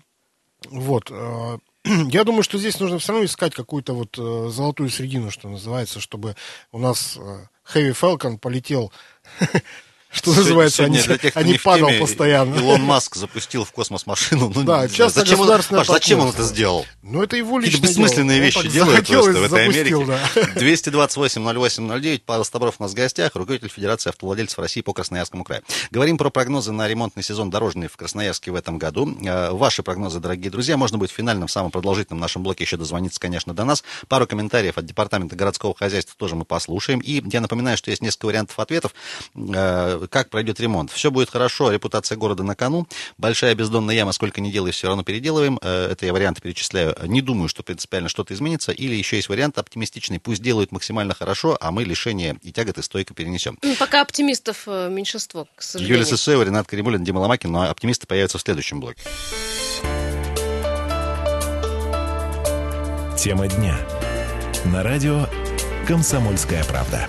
Вот. 0.69 1.09
Э, 1.11 1.57
я 1.85 2.23
думаю, 2.23 2.43
что 2.43 2.57
здесь 2.57 2.79
нужно 2.79 2.99
все 2.99 3.13
равно 3.13 3.25
искать 3.25 3.53
какую-то 3.53 3.93
вот 3.93 4.17
э, 4.17 4.49
золотую 4.49 4.89
середину, 4.89 5.31
что 5.31 5.49
называется, 5.49 5.99
чтобы 5.99 6.35
у 6.71 6.79
нас 6.79 7.17
э, 7.17 7.45
Heavy 7.73 7.93
Falcon 7.93 8.37
полетел 8.37 8.91
что 10.11 10.33
называется, 10.33 10.83
они, 10.83 11.01
для 11.01 11.17
тех, 11.17 11.37
они 11.37 11.57
падал 11.57 11.87
теме, 11.87 11.99
постоянно. 11.99 12.55
Илон 12.55 12.83
Маск 12.83 13.15
запустил 13.15 13.63
в 13.63 13.71
космос 13.71 14.05
машину. 14.05 14.51
Ну, 14.53 14.63
да, 14.63 14.87
часто 14.87 15.21
зачем, 15.21 15.39
он, 15.39 15.47
Паш, 15.47 15.87
зачем 15.87 16.19
он 16.19 16.29
это 16.29 16.43
сделал? 16.43 16.85
Ну, 17.01 17.23
это 17.23 17.37
его 17.37 17.57
личное 17.59 17.87
бессмысленные 17.87 18.37
дело. 18.37 18.45
вещи 18.45 18.67
делают 18.67 19.07
просто 19.07 19.31
в 19.31 19.43
этой 19.43 19.65
Америке. 19.65 20.05
Да. 20.05 20.19
228-08-09, 20.55 22.21
Павел 22.25 22.45
Стабров 22.45 22.75
у 22.79 22.83
нас 22.83 22.91
в 22.91 22.95
гостях, 22.95 23.35
руководитель 23.35 23.69
Федерации 23.69 24.09
автовладельцев 24.09 24.59
России 24.59 24.81
по 24.81 24.93
Красноярскому 24.93 25.43
краю. 25.43 25.63
Говорим 25.91 26.17
про 26.17 26.29
прогнозы 26.29 26.71
на 26.71 26.87
ремонтный 26.87 27.23
сезон 27.23 27.49
дорожный 27.49 27.87
в 27.87 27.95
Красноярске 27.95 28.51
в 28.51 28.55
этом 28.55 28.77
году. 28.77 29.17
Э, 29.25 29.51
ваши 29.51 29.81
прогнозы, 29.81 30.19
дорогие 30.19 30.51
друзья, 30.51 30.77
можно 30.77 30.97
будет 30.97 31.11
в 31.11 31.13
финальном, 31.13 31.47
самом 31.47 31.71
продолжительном 31.71 32.19
нашем 32.19 32.43
блоке 32.43 32.63
еще 32.63 32.77
дозвониться, 32.77 33.19
конечно, 33.19 33.53
до 33.53 33.63
нас. 33.63 33.83
Пару 34.07 34.27
комментариев 34.27 34.77
от 34.77 34.85
Департамента 34.85 35.35
городского 35.35 35.73
хозяйства 35.73 36.15
тоже 36.17 36.35
мы 36.35 36.45
послушаем. 36.45 36.99
И 36.99 37.23
я 37.31 37.41
напоминаю, 37.41 37.77
что 37.77 37.89
есть 37.89 38.01
несколько 38.01 38.25
вариантов 38.25 38.59
ответов, 38.59 38.93
э, 39.35 40.00
как 40.09 40.29
пройдет 40.29 40.59
ремонт. 40.59 40.91
Все 40.91 41.11
будет 41.11 41.29
хорошо, 41.29 41.71
репутация 41.71 42.17
города 42.17 42.43
на 42.43 42.55
кону. 42.55 42.87
Большая 43.17 43.55
бездонная 43.55 43.95
яма, 43.95 44.11
сколько 44.11 44.41
не 44.41 44.51
делай, 44.51 44.71
все 44.71 44.87
равно 44.87 45.03
переделываем. 45.03 45.59
Э, 45.61 45.89
это 45.91 46.05
я 46.05 46.13
варианты 46.13 46.41
перечисляю. 46.41 46.95
Не 47.05 47.21
думаю, 47.21 47.49
что 47.49 47.63
принципиально 47.63 48.09
что-то 48.09 48.33
изменится. 48.33 48.71
Или 48.71 48.95
еще 48.95 49.17
есть 49.17 49.29
вариант 49.29 49.57
оптимистичный. 49.57 50.19
Пусть 50.19 50.41
делают 50.41 50.71
максимально 50.71 51.13
хорошо, 51.13 51.57
а 51.59 51.71
мы 51.71 51.83
лишение 51.83 52.37
и 52.41 52.51
тяготы 52.51 52.83
стойко 52.83 53.13
перенесем. 53.13 53.57
Ну, 53.61 53.75
пока 53.75 54.01
оптимистов 54.01 54.63
э, 54.67 54.89
меньшинство, 54.89 55.47
к 55.55 55.61
сожалению. 55.61 55.97
Юлия 55.97 56.09
Сысоева, 56.09 56.43
Ренат 56.43 56.67
Каримулин, 56.67 57.03
Дима 57.03 57.19
Ломакин. 57.19 57.51
Но 57.51 57.69
оптимисты 57.69 58.07
появятся 58.07 58.37
в 58.37 58.41
следующем 58.41 58.79
блоке. 58.79 59.01
Тема 63.17 63.47
дня. 63.47 63.77
На 64.65 64.83
радио 64.83 65.27
«Комсомольская 65.87 66.63
правда». 66.63 67.07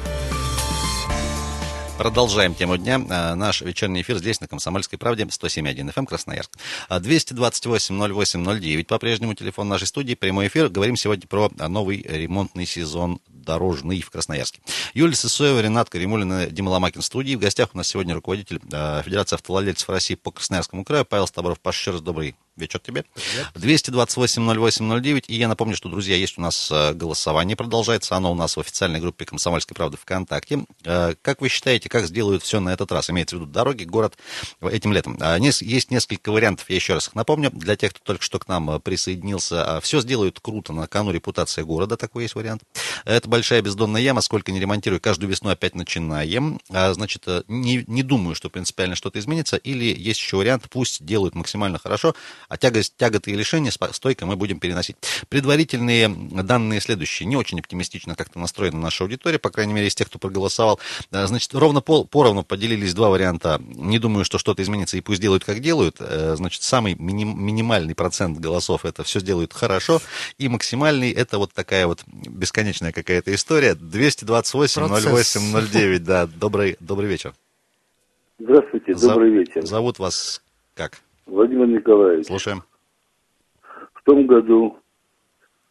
Продолжаем 2.03 2.53
тему 2.57 2.77
дня. 2.79 3.01
А, 3.11 3.37
наш 3.37 3.61
вечерний 3.61 4.03
эфир 4.03 4.19
здесь, 4.19 4.41
на 4.41 4.49
Комсомольской 4.49 4.99
правде, 4.99 5.23
107.1 5.23 5.89
FM, 5.91 5.93
эм, 5.99 6.07
Красноярск. 6.07 6.51
228-08-09, 6.91 8.89
по-прежнему 8.89 9.35
телефон 9.35 9.69
нашей 9.69 9.87
студии, 9.87 10.15
прямой 10.15 10.49
эфир. 10.49 10.69
Говорим 10.69 10.97
сегодня 10.97 11.29
про 11.29 11.49
новый 11.69 12.03
ремонтный 12.03 12.67
сезон 12.67 13.21
дорожный 13.29 14.03
в 14.03 14.11
Красноярске. 14.11 14.63
Юлия 14.95 15.15
Сысоева, 15.15 15.61
Ренат 15.61 15.91
Каримулин, 15.91 16.53
Дима 16.53 16.71
Ломакин 16.71 17.03
в 17.03 17.05
студии. 17.05 17.37
В 17.37 17.39
гостях 17.39 17.69
у 17.73 17.77
нас 17.77 17.87
сегодня 17.87 18.17
руководитель 18.17 18.61
а, 18.73 19.01
Федерации 19.03 19.37
автовладельцев 19.37 19.89
России 19.89 20.17
по 20.17 20.33
Красноярскому 20.33 20.85
краю 20.85 21.05
Павел 21.05 21.29
Стабров. 21.29 21.61
Паш, 21.61 21.79
еще 21.79 21.93
раз 21.93 22.01
добрый 22.01 22.35
вечер 22.57 22.79
тебе. 22.81 23.05
228-08-09. 23.55 25.25
И 25.29 25.37
я 25.37 25.49
напомню, 25.49 25.77
что, 25.77 25.89
друзья, 25.89 26.17
есть 26.17 26.39
у 26.39 26.41
нас 26.41 26.71
э, 26.71 26.93
голосование, 26.93 27.57
продолжается 27.57 28.17
оно 28.17 28.33
у 28.33 28.35
нас 28.35 28.57
в 28.57 28.61
официальной 28.61 29.01
группе 29.01 29.25
«Комсомольской 29.25 29.75
правды» 29.75 29.97
ВКонтакте. 29.97 30.65
Э, 30.85 31.15
как 31.23 31.41
вы 31.41 31.49
считаете, 31.49 31.89
как 31.89 32.07
сделают 32.07 32.43
все 32.43 32.61
на 32.61 32.73
этот 32.73 32.93
раз? 32.93 33.11
Имеется 33.11 33.37
в 33.37 33.41
виду 33.41 33.51
дороги, 33.51 33.85
город 33.85 34.17
этим 34.61 34.93
летом. 34.93 35.17
А, 35.21 35.39
есть 35.39 35.91
несколько 35.91 36.31
вариантов, 36.31 36.69
я 36.69 36.77
еще 36.77 36.95
раз 36.95 37.09
их 37.09 37.15
напомню. 37.15 37.51
Для 37.53 37.77
тех, 37.77 37.93
кто 37.93 38.01
только 38.05 38.23
что 38.23 38.39
к 38.39 38.49
нам 38.49 38.71
э, 38.71 38.81
присоединился, 38.81 39.81
все 39.83 40.01
сделают 40.01 40.41
круто, 40.41 40.73
на 40.73 40.87
кону 40.87 41.11
репутация 41.11 41.65
города, 41.65 41.97
такой 41.97 42.25
есть 42.25 42.35
вариант. 42.35 42.63
Это 43.05 43.29
большая 43.29 43.63
бездонная 43.63 44.03
яма, 44.03 44.21
сколько 44.21 44.53
не 44.53 44.61
ремонтирую, 44.61 45.01
каждую 45.01 45.31
весну 45.31 45.51
опять 45.51 45.75
начинаем. 45.75 46.61
А, 46.71 46.93
значит, 46.93 47.27
не, 47.49 47.85
не 47.87 48.03
думаю, 48.03 48.35
что 48.35 48.51
принципиально 48.51 48.95
что-то 48.95 49.19
изменится. 49.19 49.57
Или 49.57 49.85
есть 49.99 50.21
еще 50.21 50.37
вариант, 50.37 50.65
пусть 50.69 51.05
делают 51.05 51.35
максимально 51.35 51.79
хорошо, 51.79 52.15
а 52.53 52.59
тягость, 52.59 52.99
тяготы 52.99 53.31
и 53.31 53.35
лишения 53.35 53.71
стойко 53.71 54.27
мы 54.27 54.37
будем 54.37 54.61
переносить. 54.61 54.97
Предварительные 55.31 56.11
данные 56.11 56.83
следующие. 56.83 57.27
Не 57.27 57.37
очень 57.37 57.59
оптимистично 57.59 58.15
как-то 58.15 58.39
настроена 58.39 58.79
наша 58.79 59.05
аудитория, 59.05 59.39
по 59.39 59.49
крайней 59.49 59.73
мере, 59.73 59.87
из 59.87 59.95
тех, 59.95 60.09
кто 60.09 60.19
проголосовал. 60.19 60.79
Э, 61.13 61.27
значит, 61.27 61.55
ровно 61.55 61.81
пол, 61.81 62.07
поровну 62.07 62.43
поделились 62.43 62.93
два 62.93 63.09
варианта. 63.09 63.59
Не 63.59 63.99
думаю, 63.99 64.27
что 64.27 64.37
что-то 64.37 64.63
изменится, 64.63 64.99
и 64.99 65.01
пусть 65.01 65.23
делают, 65.23 65.47
как 65.47 65.61
делают. 65.61 65.97
Э, 66.01 66.35
значит, 66.37 66.63
самый 66.63 66.95
миним, 66.95 67.43
минимальный 67.43 67.95
процент 67.95 68.39
голосов 68.39 68.85
это 68.85 69.03
все 69.03 69.21
сделают 69.21 69.55
хорошо, 69.55 70.03
и 70.37 70.47
максимальный 70.49 71.11
это 71.11 71.39
вот 71.39 71.55
такая 71.55 71.87
вот 71.87 72.03
бесконечная 72.07 72.93
какая-то 72.93 73.35
история. 73.35 73.75
228 73.75 74.83
08 74.89 75.69
09, 75.73 76.05
да. 76.05 76.27
Добрый, 76.27 76.77
добрый 76.81 77.09
вечер. 77.09 77.33
Здравствуйте, 78.39 78.95
добрый 78.95 79.31
вечер. 79.31 79.65
Зовут 79.65 79.99
вас 79.99 80.43
как? 80.75 81.01
Владимир 81.27 81.67
Николаевич. 81.67 82.27
Слушаем. 82.27 82.63
В 83.95 84.03
том 84.05 84.27
году 84.27 84.79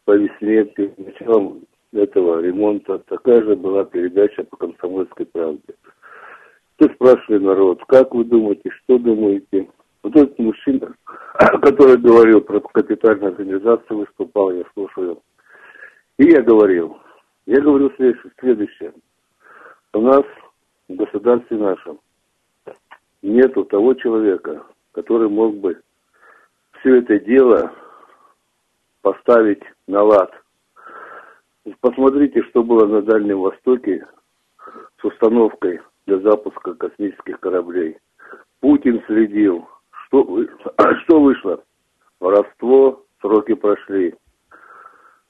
по 0.05 0.15
весне, 0.15 0.65
перед 0.65 0.97
началом 0.97 1.63
этого 1.93 2.41
ремонта, 2.41 2.99
такая 2.99 3.43
же 3.43 3.55
была 3.55 3.83
передача 3.85 4.43
по 4.43 4.57
комсомольской 4.57 5.25
правде. 5.25 5.75
Ты 6.77 6.89
спрашивали 6.95 7.43
народ, 7.43 7.83
как 7.87 8.13
вы 8.13 8.23
думаете, 8.23 8.69
что 8.83 8.97
думаете? 8.97 9.69
Вот 10.03 10.15
этот 10.15 10.39
мужчина, 10.39 10.95
который 11.61 11.97
говорил 11.97 12.41
про 12.41 12.59
капитальную 12.59 13.31
организацию, 13.33 13.99
выступал, 13.99 14.51
я 14.51 14.63
слушаю. 14.73 15.21
И 16.17 16.25
я 16.25 16.41
говорил, 16.41 16.97
я 17.45 17.61
говорю 17.61 17.91
следующее. 17.97 18.93
У 19.93 20.01
нас 20.01 20.23
в 20.87 20.95
государстве 20.95 21.57
нашем 21.57 21.99
нету 23.21 23.63
того 23.65 23.93
человека, 23.93 24.63
который 24.91 25.29
мог 25.29 25.55
бы 25.55 25.81
все 26.79 26.97
это 26.97 27.19
дело 27.19 27.71
поставить 29.01 29.63
на 29.87 30.03
лад. 30.03 30.31
Посмотрите, 31.79 32.41
что 32.43 32.63
было 32.63 32.85
на 32.87 33.01
Дальнем 33.01 33.39
Востоке 33.39 34.07
с 34.99 35.05
установкой 35.05 35.81
для 36.05 36.19
запуска 36.19 36.73
космических 36.73 37.39
кораблей. 37.39 37.97
Путин 38.59 39.03
следил. 39.07 39.67
Что, 40.07 40.45
что 41.03 41.21
вышло? 41.21 41.63
Воровство, 42.19 43.03
сроки 43.21 43.53
прошли. 43.53 44.15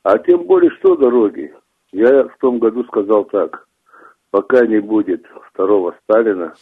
А 0.04 0.18
тем 0.20 0.46
более, 0.46 0.72
что 0.72 0.96
дороги? 0.96 1.54
Я 1.92 2.24
в 2.24 2.38
том 2.40 2.60
году 2.60 2.84
сказал 2.86 3.26
так. 3.26 3.68
Пока 4.32 4.66
не 4.66 4.80
будет 4.80 5.26
второго 5.50 5.96
Сталина, 6.04 6.56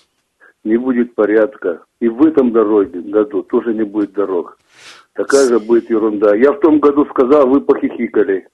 не 0.63 0.78
будет 0.78 1.15
порядка. 1.15 1.84
И 2.02 2.08
в 2.08 2.26
этом 2.26 2.52
дороге, 2.52 3.02
году 3.02 3.43
тоже 3.43 3.74
не 3.74 3.84
будет 3.84 4.13
дорог. 4.13 4.58
Такая 5.13 5.48
же 5.48 5.60
будет 5.60 5.89
ерунда. 5.89 6.36
Я 6.36 6.54
в 6.54 6.60
том 6.60 6.80
году 6.80 7.06
сказал, 7.06 7.48
вы 7.48 7.62
похихикали. 7.62 8.48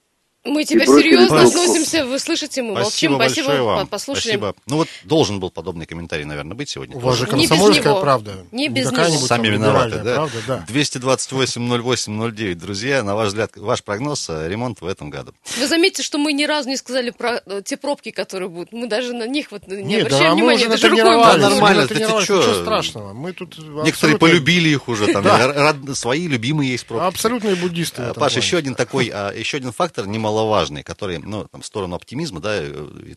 Мы 0.46 0.64
теперь 0.64 0.86
серьезно 0.86 1.42
относимся, 1.42 2.06
вы 2.06 2.18
слышите, 2.18 2.62
мы 2.62 2.80
Спасибо 2.82 3.12
молчим. 3.12 3.18
Большое 3.18 3.44
Спасибо 3.46 3.62
вам. 3.64 3.86
Послушаем. 3.86 4.38
Спасибо. 4.40 4.54
Ну 4.66 4.76
вот 4.76 4.88
должен 5.04 5.40
был 5.40 5.50
подобный 5.50 5.86
комментарий, 5.86 6.24
наверное, 6.24 6.54
быть 6.54 6.68
сегодня. 6.68 6.96
У 6.96 7.00
вас 7.00 7.16
же 7.18 7.26
комсомольская 7.26 7.94
правда. 7.94 8.44
Не 8.52 8.68
без 8.68 8.90
него. 8.90 9.04
Сами 9.26 9.48
виноваты, 9.48 9.98
да? 9.98 10.14
Правда, 10.14 10.38
да. 10.46 10.64
228-08-09. 10.68 12.54
Друзья, 12.54 13.02
на 13.02 13.14
ваш 13.14 13.28
взгляд, 13.28 13.52
ваш 13.56 13.82
прогноз, 13.82 14.28
э, 14.30 14.48
ремонт 14.48 14.80
в 14.80 14.86
этом 14.86 15.10
году. 15.10 15.32
Вы 15.58 15.66
заметите, 15.66 16.02
что 16.02 16.18
мы 16.18 16.32
ни 16.32 16.44
разу 16.44 16.68
не 16.68 16.76
сказали 16.76 17.10
про 17.10 17.42
э, 17.44 17.62
те 17.64 17.76
пробки, 17.76 18.10
которые 18.10 18.48
будут. 18.48 18.72
Мы 18.72 18.86
даже 18.86 19.12
на 19.12 19.26
них 19.26 19.50
вот 19.50 19.66
не 19.66 19.82
Нет, 19.82 20.06
обращаем 20.06 20.30
да, 20.30 20.34
внимания. 20.36 20.64
Мы 20.64 20.70
даже 20.70 20.88
рукой 20.88 21.04
Да, 21.04 21.36
нормально, 21.38 21.86
ты 21.88 21.94
ничего 21.94 22.22
что? 22.22 22.62
страшного. 22.62 23.12
Мы 23.12 23.32
тут 23.32 23.58
Некоторые 23.58 23.90
абсолютно- 23.90 24.18
полюбили 24.18 24.68
их 24.70 24.88
уже, 24.88 25.12
там 25.12 25.94
свои 25.94 26.26
любимые 26.28 26.70
есть 26.72 26.86
пробки. 26.86 27.06
Абсолютные 27.06 27.54
буддисты. 27.56 28.02
в 28.02 28.06
А, 28.06 28.10
этом 28.10 28.20
Паш, 28.20 28.32
плане. 28.32 28.46
еще 28.46 28.56
один 28.56 28.74
такой, 28.74 29.10
а, 29.12 29.32
еще 29.32 29.56
один 29.56 29.72
фактор 29.72 30.06
немаловажный 30.06 30.35
немаловажный, 30.36 30.82
который, 30.82 31.18
ну, 31.18 31.46
там, 31.48 31.62
в 31.62 31.66
сторону 31.66 31.96
оптимизма, 31.96 32.40
да, 32.40 32.62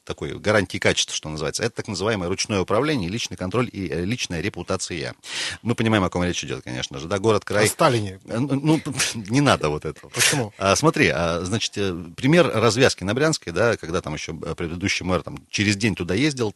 такой 0.03 0.37
гарантии 0.39 0.77
качества, 0.77 1.15
что 1.15 1.29
называется, 1.29 1.63
это 1.63 1.75
так 1.75 1.87
называемое 1.87 2.29
ручное 2.29 2.61
управление, 2.61 3.09
личный 3.09 3.35
контроль 3.35 3.69
и 3.71 3.89
э, 3.89 4.05
личная 4.05 4.41
репутация. 4.41 5.15
Мы 5.61 5.75
понимаем, 5.75 6.03
о 6.03 6.09
ком 6.09 6.23
речь 6.23 6.43
идет, 6.43 6.63
конечно 6.63 6.99
же, 6.99 7.07
да, 7.07 7.19
город-край. 7.19 7.65
О 7.65 7.67
Сталине. 7.67 8.19
Э, 8.25 8.39
Ну, 8.39 8.81
не 9.15 9.41
надо 9.41 9.69
вот 9.69 9.85
этого. 9.85 10.09
Почему? 10.09 10.53
А, 10.57 10.75
смотри, 10.75 11.09
а, 11.09 11.41
значит, 11.43 11.77
э, 11.77 11.93
пример 12.15 12.49
развязки 12.53 13.03
на 13.03 13.13
Брянской, 13.13 13.51
да, 13.51 13.75
когда 13.75 14.01
там 14.01 14.13
еще 14.13 14.33
предыдущий 14.33 15.05
мэр 15.05 15.21
там 15.21 15.37
через 15.49 15.75
день 15.75 15.95
туда 15.95 16.13
ездил, 16.13 16.53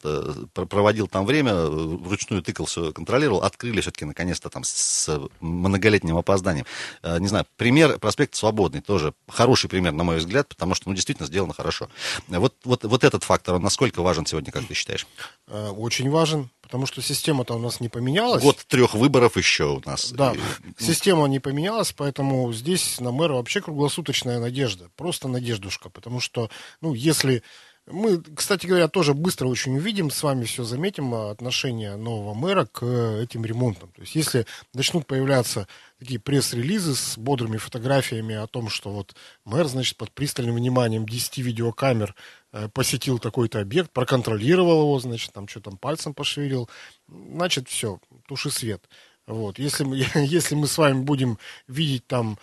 проводил 0.53 1.07
там 1.07 1.25
время, 1.25 1.55
вручную 1.55 2.41
тыкал, 2.41 2.65
все 2.65 2.91
контролировал, 2.93 3.43
открыли 3.43 3.81
все-таки 3.81 4.05
наконец-то 4.05 4.49
там 4.49 4.63
с 4.63 5.09
многолетним 5.41 6.17
опозданием. 6.17 6.65
Не 7.03 7.27
знаю, 7.27 7.45
пример 7.57 7.99
проспект 7.99 8.35
Свободный 8.35 8.81
тоже 8.81 9.13
хороший 9.27 9.69
пример, 9.69 9.91
на 9.93 10.03
мой 10.03 10.17
взгляд, 10.17 10.52
потому 10.53 10.75
что, 10.75 10.89
ну, 10.89 10.95
действительно 10.95 11.27
сделано 11.27 11.53
хорошо. 11.53 11.89
Вот, 12.27 12.55
вот, 12.63 12.83
вот 12.83 13.03
этот 13.03 13.23
фактор, 13.23 13.55
он 13.55 13.61
насколько 13.61 14.01
важен 14.01 14.25
сегодня, 14.25 14.51
как 14.51 14.65
ты 14.65 14.73
считаешь? 14.73 15.07
Э, 15.47 15.69
Очень 15.69 16.09
важен, 16.09 16.49
потому 16.61 16.85
что 16.85 17.01
система-то 17.01 17.55
у 17.55 17.59
нас 17.59 17.79
не 17.79 17.89
поменялась. 17.89 18.41
Год 18.43 18.57
трех 18.67 18.93
выборов 18.93 19.37
еще 19.37 19.65
у 19.65 19.81
нас. 19.85 20.11
Да, 20.11 20.33
И, 20.33 20.83
система 20.83 21.25
не 21.27 21.39
поменялась, 21.39 21.91
поэтому 21.91 22.51
здесь 22.53 22.99
на 22.99 23.11
мэра 23.11 23.33
вообще 23.33 23.61
круглосуточная 23.61 24.39
надежда. 24.39 24.89
Просто 24.95 25.27
надеждушка. 25.27 25.89
Потому 25.89 26.19
что, 26.19 26.49
ну, 26.81 26.93
если... 26.93 27.43
Мы, 27.85 28.21
кстати 28.21 28.65
говоря, 28.65 28.87
тоже 28.87 29.13
быстро 29.13 29.47
очень 29.47 29.75
увидим, 29.75 30.09
с 30.09 30.23
вами 30.23 30.45
все 30.45 30.63
заметим, 30.63 31.13
а, 31.13 31.31
отношение 31.31 31.97
нового 31.97 32.33
мэра 32.33 32.65
к 32.65 32.81
э, 32.81 33.23
этим 33.23 33.43
ремонтам. 33.43 33.91
То 33.91 34.01
есть, 34.01 34.15
если 34.15 34.45
начнут 34.73 35.05
появляться 35.05 35.67
такие 35.99 36.17
пресс-релизы 36.17 36.95
с 36.95 37.17
бодрыми 37.17 37.57
фотографиями 37.57 38.35
о 38.35 38.47
том, 38.47 38.69
что 38.69 38.91
вот 38.93 39.15
мэр, 39.43 39.67
значит, 39.67 39.97
под 39.97 40.13
пристальным 40.13 40.55
вниманием 40.55 41.05
10 41.05 41.39
видеокамер 41.39 42.15
э, 42.53 42.69
посетил 42.69 43.19
такой-то 43.19 43.59
объект, 43.59 43.91
проконтролировал 43.91 44.83
его, 44.83 44.99
значит, 44.99 45.33
там 45.33 45.49
что 45.49 45.59
там 45.59 45.77
пальцем 45.77 46.13
пошевелил, 46.13 46.69
значит, 47.09 47.67
все, 47.67 47.99
туши 48.27 48.49
свет. 48.49 48.87
Вот. 49.27 49.59
Если, 49.59 49.83
мы, 49.83 49.97
если 50.15 50.55
мы 50.55 50.67
с 50.67 50.77
вами 50.77 51.01
будем 51.01 51.37
видеть 51.67 52.07
там, 52.07 52.37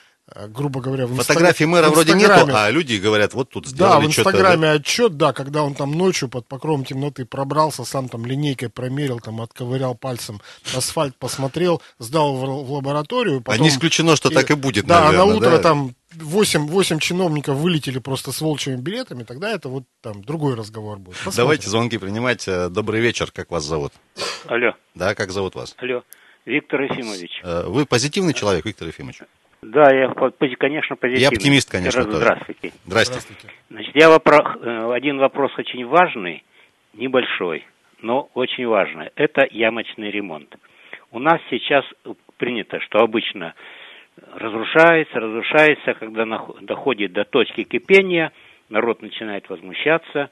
грубо 0.49 0.81
говоря, 0.81 1.07
в 1.07 1.15
Фотографии 1.17 1.65
инстаг- 1.65 1.69
мэра 1.69 1.89
в 1.89 1.95
вроде 1.95 2.15
нету, 2.15 2.47
а 2.53 2.71
люди 2.71 2.97
говорят, 2.97 3.35
вот 3.35 3.51
тут 3.51 3.65
да, 3.65 3.71
сделали 3.71 4.07
в 4.07 4.13
что-то. 4.13 4.31
Инстаграме 4.31 4.71
отчет, 4.71 5.17
да, 5.17 5.33
когда 5.33 5.63
он 5.63 5.75
там 5.75 5.93
ночью 5.93 6.29
под 6.29 6.47
покровом 6.47 6.85
темноты 6.85 7.25
пробрался, 7.25 7.85
сам 7.85 8.09
там 8.09 8.27
линейкой 8.27 8.69
промерил, 8.69 9.21
там 9.21 9.41
отковырял 9.41 9.95
пальцем 9.95 10.41
асфальт, 10.75 11.17
посмотрел, 11.17 11.83
сдал 11.99 12.35
в, 12.37 12.41
в 12.67 12.73
лабораторию. 12.73 13.39
А 13.39 13.43
Потом... 13.43 13.63
не 13.63 13.69
исключено, 13.69 14.17
что 14.17 14.31
так 14.31 14.51
и 14.51 14.55
будет, 14.55 14.87
Да, 14.87 14.99
а 15.09 15.13
на 15.13 15.19
наверное, 15.19 15.35
утро 15.37 15.51
да? 15.51 15.59
там 15.59 15.95
8, 16.15 16.67
8 16.67 16.99
чиновников 16.99 17.57
вылетели 17.57 17.99
просто 17.99 18.33
с 18.33 18.41
волчьими 18.41 18.77
билетами, 18.77 19.23
тогда 19.23 19.51
это 19.53 19.69
вот 19.69 19.85
там 20.01 20.23
другой 20.25 20.55
разговор 20.57 20.99
будет. 20.99 21.17
Посмотрим. 21.17 21.37
Давайте 21.37 21.69
звонки 21.71 21.99
принимать. 21.99 22.47
Э, 22.49 22.69
Добрый 22.69 23.01
вечер, 23.01 23.31
как 23.31 23.51
вас 23.51 23.65
зовут? 23.65 23.93
Алло, 24.47 24.73
Да, 24.95 25.15
как 25.15 25.31
зовут 25.31 25.55
вас? 25.55 25.75
алло, 25.79 26.03
Виктор 26.47 26.81
Ефимович. 26.83 27.41
Э, 27.45 27.65
Вы 27.69 27.87
позитивный 27.87 28.35
человек, 28.35 28.65
Виктор 28.65 28.89
Ефимович? 28.89 29.19
Да, 29.63 29.93
я, 29.95 30.09
конечно, 30.59 30.97
позитивный. 30.97 31.23
Я 31.23 31.29
оптимист, 31.29 31.71
конечно, 31.71 32.05
тоже. 32.05 32.17
Здравствуйте. 32.17 32.73
Здрасте. 32.87 33.13
Здравствуйте. 33.21 33.49
Значит, 33.69 33.95
я 33.95 34.09
вопро- 34.09 34.59
э, 34.63 34.93
один 34.95 35.19
вопрос 35.19 35.53
очень 35.59 35.85
важный, 35.87 36.43
небольшой, 36.95 37.67
но 38.01 38.31
очень 38.35 38.67
важный. 38.67 39.11
Это 39.17 39.47
ямочный 39.51 40.11
ремонт. 40.11 40.55
У 41.11 41.19
нас 41.19 41.41
сейчас 41.51 41.85
принято, 42.39 42.81
что 42.81 43.01
обычно 43.01 43.55
разрушается, 44.35 45.21
разрушается, 45.21 45.95
когда 45.95 46.25
доходит 46.63 47.13
до 47.13 47.25
точки 47.25 47.65
кипения, 47.65 48.33
народ 48.71 49.03
начинает 49.03 49.49
возмущаться, 49.51 50.31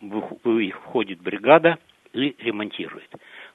вых- 0.00 0.38
выходит 0.44 1.20
бригада 1.20 1.78
и 2.12 2.36
ремонтирует. 2.38 3.08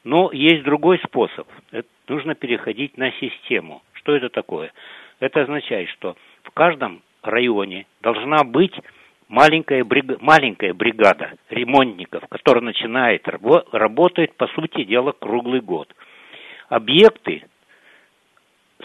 Но 0.03 0.31
есть 0.33 0.63
другой 0.63 0.99
способ. 0.99 1.47
Это 1.71 1.87
нужно 2.09 2.35
переходить 2.35 2.97
на 2.97 3.11
систему. 3.13 3.81
Что 3.93 4.15
это 4.15 4.27
такое? 4.29 4.73
Это 5.23 5.43
означает, 5.43 5.87
что 5.91 6.17
в 6.43 6.51
каждом 6.51 7.01
районе 7.21 7.85
должна 8.01 8.43
быть 8.43 8.77
маленькая, 9.29 9.85
брига- 9.85 10.17
маленькая 10.19 10.73
бригада 10.73 11.31
ремонтников, 11.49 12.23
которая 12.27 12.61
начинает 12.61 13.25
рабо- 13.25 13.65
работает, 13.71 14.35
по 14.35 14.47
сути 14.47 14.83
дела, 14.83 15.13
круглый 15.13 15.61
год. 15.61 15.87
Объекты 16.67 17.45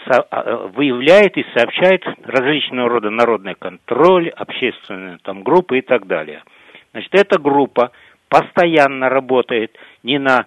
а, 0.05 0.23
э, 0.31 0.67
выявляет 0.67 1.35
и 1.35 1.45
сообщает 1.53 2.05
различного 2.23 2.87
рода 2.87 3.09
народный 3.09 3.55
контроль, 3.55 4.29
общественные 4.29 5.17
там 5.23 5.43
группы 5.43 5.79
и 5.79 5.81
так 5.81 6.07
далее. 6.07 6.43
Значит, 6.91 7.15
эта 7.15 7.37
группа 7.37 7.91
постоянно 8.29 9.09
работает 9.09 9.77
не 10.03 10.17
на 10.19 10.45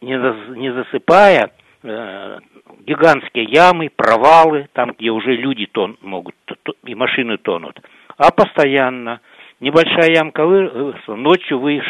не 0.00 0.72
засыпая 0.72 1.50
э, 1.82 2.38
гигантские 2.86 3.44
ямы, 3.44 3.90
провалы, 3.94 4.68
там, 4.72 4.92
где 4.98 5.10
уже 5.10 5.32
люди 5.32 5.66
тон, 5.66 5.96
могут 6.02 6.34
и 6.84 6.94
машины 6.94 7.38
тонут, 7.38 7.80
а 8.16 8.30
постоянно 8.30 9.20
небольшая 9.60 10.10
ямка 10.14 10.46
выросла, 10.46 11.14
ночью 11.14 11.60
вы, 11.60 11.82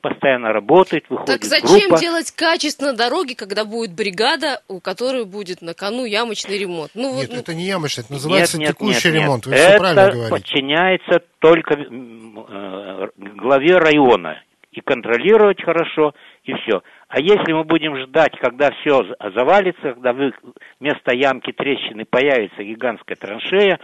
постоянно 0.00 0.52
работает, 0.52 1.04
выходит 1.08 1.40
Так 1.40 1.44
зачем 1.44 1.88
группа. 1.88 2.00
делать 2.00 2.30
качественно 2.30 2.94
дороги, 2.94 3.34
когда 3.34 3.64
будет 3.64 3.92
бригада, 3.94 4.62
у 4.68 4.80
которой 4.80 5.24
будет 5.24 5.60
на 5.60 5.74
кону 5.74 6.04
ямочный 6.04 6.58
ремонт? 6.58 6.92
Ну, 6.94 7.12
вот, 7.12 7.22
Нет, 7.22 7.30
ну, 7.32 7.38
это 7.40 7.54
не 7.54 7.64
ямочный, 7.64 8.04
это 8.04 8.12
называется 8.12 8.58
Нет, 8.58 8.68
нет, 8.68 8.76
текущий 8.76 9.08
нет, 9.08 9.14
нет. 9.14 9.22
ремонт. 9.24 9.46
Вы 9.46 9.54
все 9.54 9.62
Это 9.64 9.78
правильно 9.78 10.10
говорите. 10.10 10.30
подчиняется 10.30 11.20
только 11.40 11.74
э, 11.74 13.08
главе 13.16 13.78
района. 13.78 14.40
И 14.70 14.80
контролировать 14.80 15.60
хорошо, 15.64 16.14
и 16.44 16.52
все. 16.52 16.82
А 17.08 17.20
если 17.20 17.52
мы 17.52 17.64
будем 17.64 17.96
ждать, 18.02 18.32
когда 18.38 18.70
все 18.70 19.02
завалится, 19.34 19.94
когда 19.94 20.12
вы, 20.12 20.32
вместо 20.78 21.14
ямки 21.14 21.52
трещины 21.52 22.04
появится 22.04 22.62
гигантская 22.62 23.16
траншея, 23.16 23.80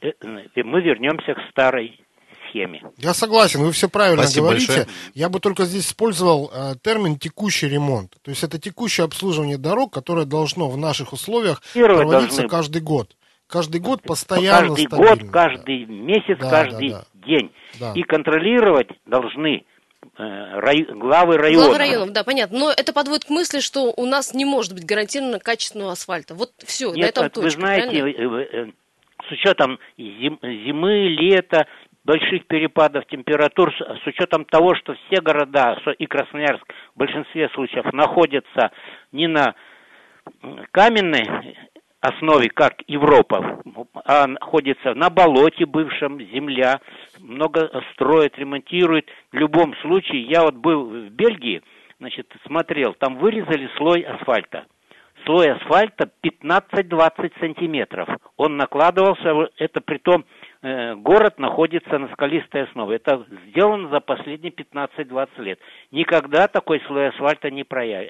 э, 0.00 0.12
э, 0.20 0.62
мы 0.62 0.80
вернемся 0.80 1.34
к 1.34 1.50
старой 1.50 2.00
схеме. 2.48 2.82
Я 2.98 3.12
согласен, 3.12 3.60
вы 3.60 3.72
все 3.72 3.88
правильно 3.88 4.22
Спасибо 4.22 4.46
говорите. 4.46 4.66
большое. 4.68 4.86
Я 5.14 5.28
бы 5.28 5.40
только 5.40 5.64
здесь 5.64 5.86
использовал 5.88 6.50
э, 6.54 6.74
термин 6.80 7.18
текущий 7.18 7.68
ремонт. 7.68 8.12
То 8.22 8.30
есть 8.30 8.44
это 8.44 8.60
текущее 8.60 9.04
обслуживание 9.04 9.58
дорог, 9.58 9.92
которое 9.92 10.24
должно 10.24 10.68
в 10.68 10.76
наших 10.76 11.12
условиях 11.12 11.60
Первое 11.74 11.98
проводиться 12.06 12.42
должны- 12.42 12.48
каждый 12.48 12.82
год. 12.82 13.16
Каждый 13.48 13.80
год 13.80 14.02
постоянно 14.02 14.68
каждый 14.68 14.86
стабильно, 14.86 15.16
год, 15.16 15.30
каждый 15.30 15.84
месяц, 15.86 16.38
Да, 16.38 16.50
каждый 16.50 16.90
да, 16.90 17.04
день. 17.26 17.52
Да. 17.78 17.92
И 17.94 18.02
контролировать 18.02 18.88
должны 19.06 19.64
рай- 20.16 20.86
главы 20.88 21.36
района. 21.36 21.64
Главы 21.64 21.78
районов, 21.78 22.12
да, 22.12 22.24
понятно. 22.24 22.58
Но 22.58 22.70
это 22.70 22.92
подводит 22.92 23.24
к 23.24 23.30
мысли, 23.30 23.60
что 23.60 23.92
у 23.96 24.06
нас 24.06 24.34
не 24.34 24.44
может 24.44 24.72
быть 24.74 24.84
гарантированно 24.84 25.38
качественного 25.38 25.92
асфальта. 25.92 26.34
Вот 26.34 26.50
все, 26.64 26.90
на 26.90 26.96
Нет, 26.96 27.10
этом 27.10 27.24
вот 27.24 27.36
вы 27.36 27.42
точка, 27.44 27.60
знаете, 27.60 28.00
правильно? 28.00 28.38
э, 28.38 28.46
э, 28.52 28.72
с 29.28 29.32
учетом 29.32 29.78
зим- 29.98 30.38
зимы, 30.42 31.08
лета, 31.08 31.66
больших 32.04 32.46
перепадов 32.46 33.06
температур, 33.06 33.72
с 33.74 34.06
учетом 34.06 34.44
того, 34.44 34.74
что 34.74 34.94
все 34.94 35.20
города 35.20 35.78
и 35.98 36.06
Красноярск 36.06 36.64
в 36.94 36.98
большинстве 36.98 37.48
случаев 37.54 37.92
находятся 37.92 38.70
не 39.12 39.26
на 39.26 39.54
каменной 40.70 41.56
основе, 42.04 42.48
как 42.50 42.82
Европа, 42.86 43.62
а 44.04 44.26
находится 44.26 44.94
на 44.94 45.10
болоте 45.10 45.66
бывшем, 45.66 46.20
земля, 46.20 46.80
много 47.20 47.82
строят, 47.92 48.38
ремонтируют. 48.38 49.06
В 49.32 49.36
любом 49.36 49.74
случае, 49.76 50.22
я 50.22 50.42
вот 50.42 50.54
был 50.54 50.84
в 50.84 51.10
Бельгии, 51.10 51.62
значит, 51.98 52.30
смотрел, 52.46 52.94
там 52.94 53.16
вырезали 53.18 53.68
слой 53.76 54.02
асфальта 54.02 54.66
слой 55.24 55.50
асфальта 55.52 56.10
15-20 56.22 57.32
сантиметров. 57.40 58.08
Он 58.36 58.56
накладывался, 58.56 59.48
это 59.58 59.80
при 59.80 59.98
том 59.98 60.24
э, 60.62 60.94
город 60.96 61.38
находится 61.38 61.98
на 61.98 62.08
скалистой 62.12 62.64
основе. 62.64 62.96
Это 62.96 63.24
сделано 63.48 63.88
за 63.88 64.00
последние 64.00 64.52
15-20 64.52 65.28
лет. 65.38 65.58
Никогда 65.90 66.48
такой 66.48 66.80
слой 66.86 67.08
асфальта 67.08 67.50
не, 67.50 67.64
проя... 67.64 68.06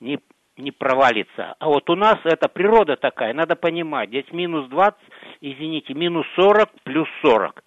не, 0.00 0.18
не 0.60 0.70
провалится. 0.70 1.54
А 1.58 1.66
вот 1.66 1.88
у 1.90 1.96
нас 1.96 2.18
это 2.24 2.48
природа 2.48 2.96
такая, 2.96 3.34
надо 3.34 3.56
понимать. 3.56 4.08
Здесь 4.10 4.30
минус 4.32 4.68
20, 4.68 4.98
извините, 5.40 5.94
минус 5.94 6.26
40 6.36 6.70
плюс 6.84 7.08
40. 7.22 7.62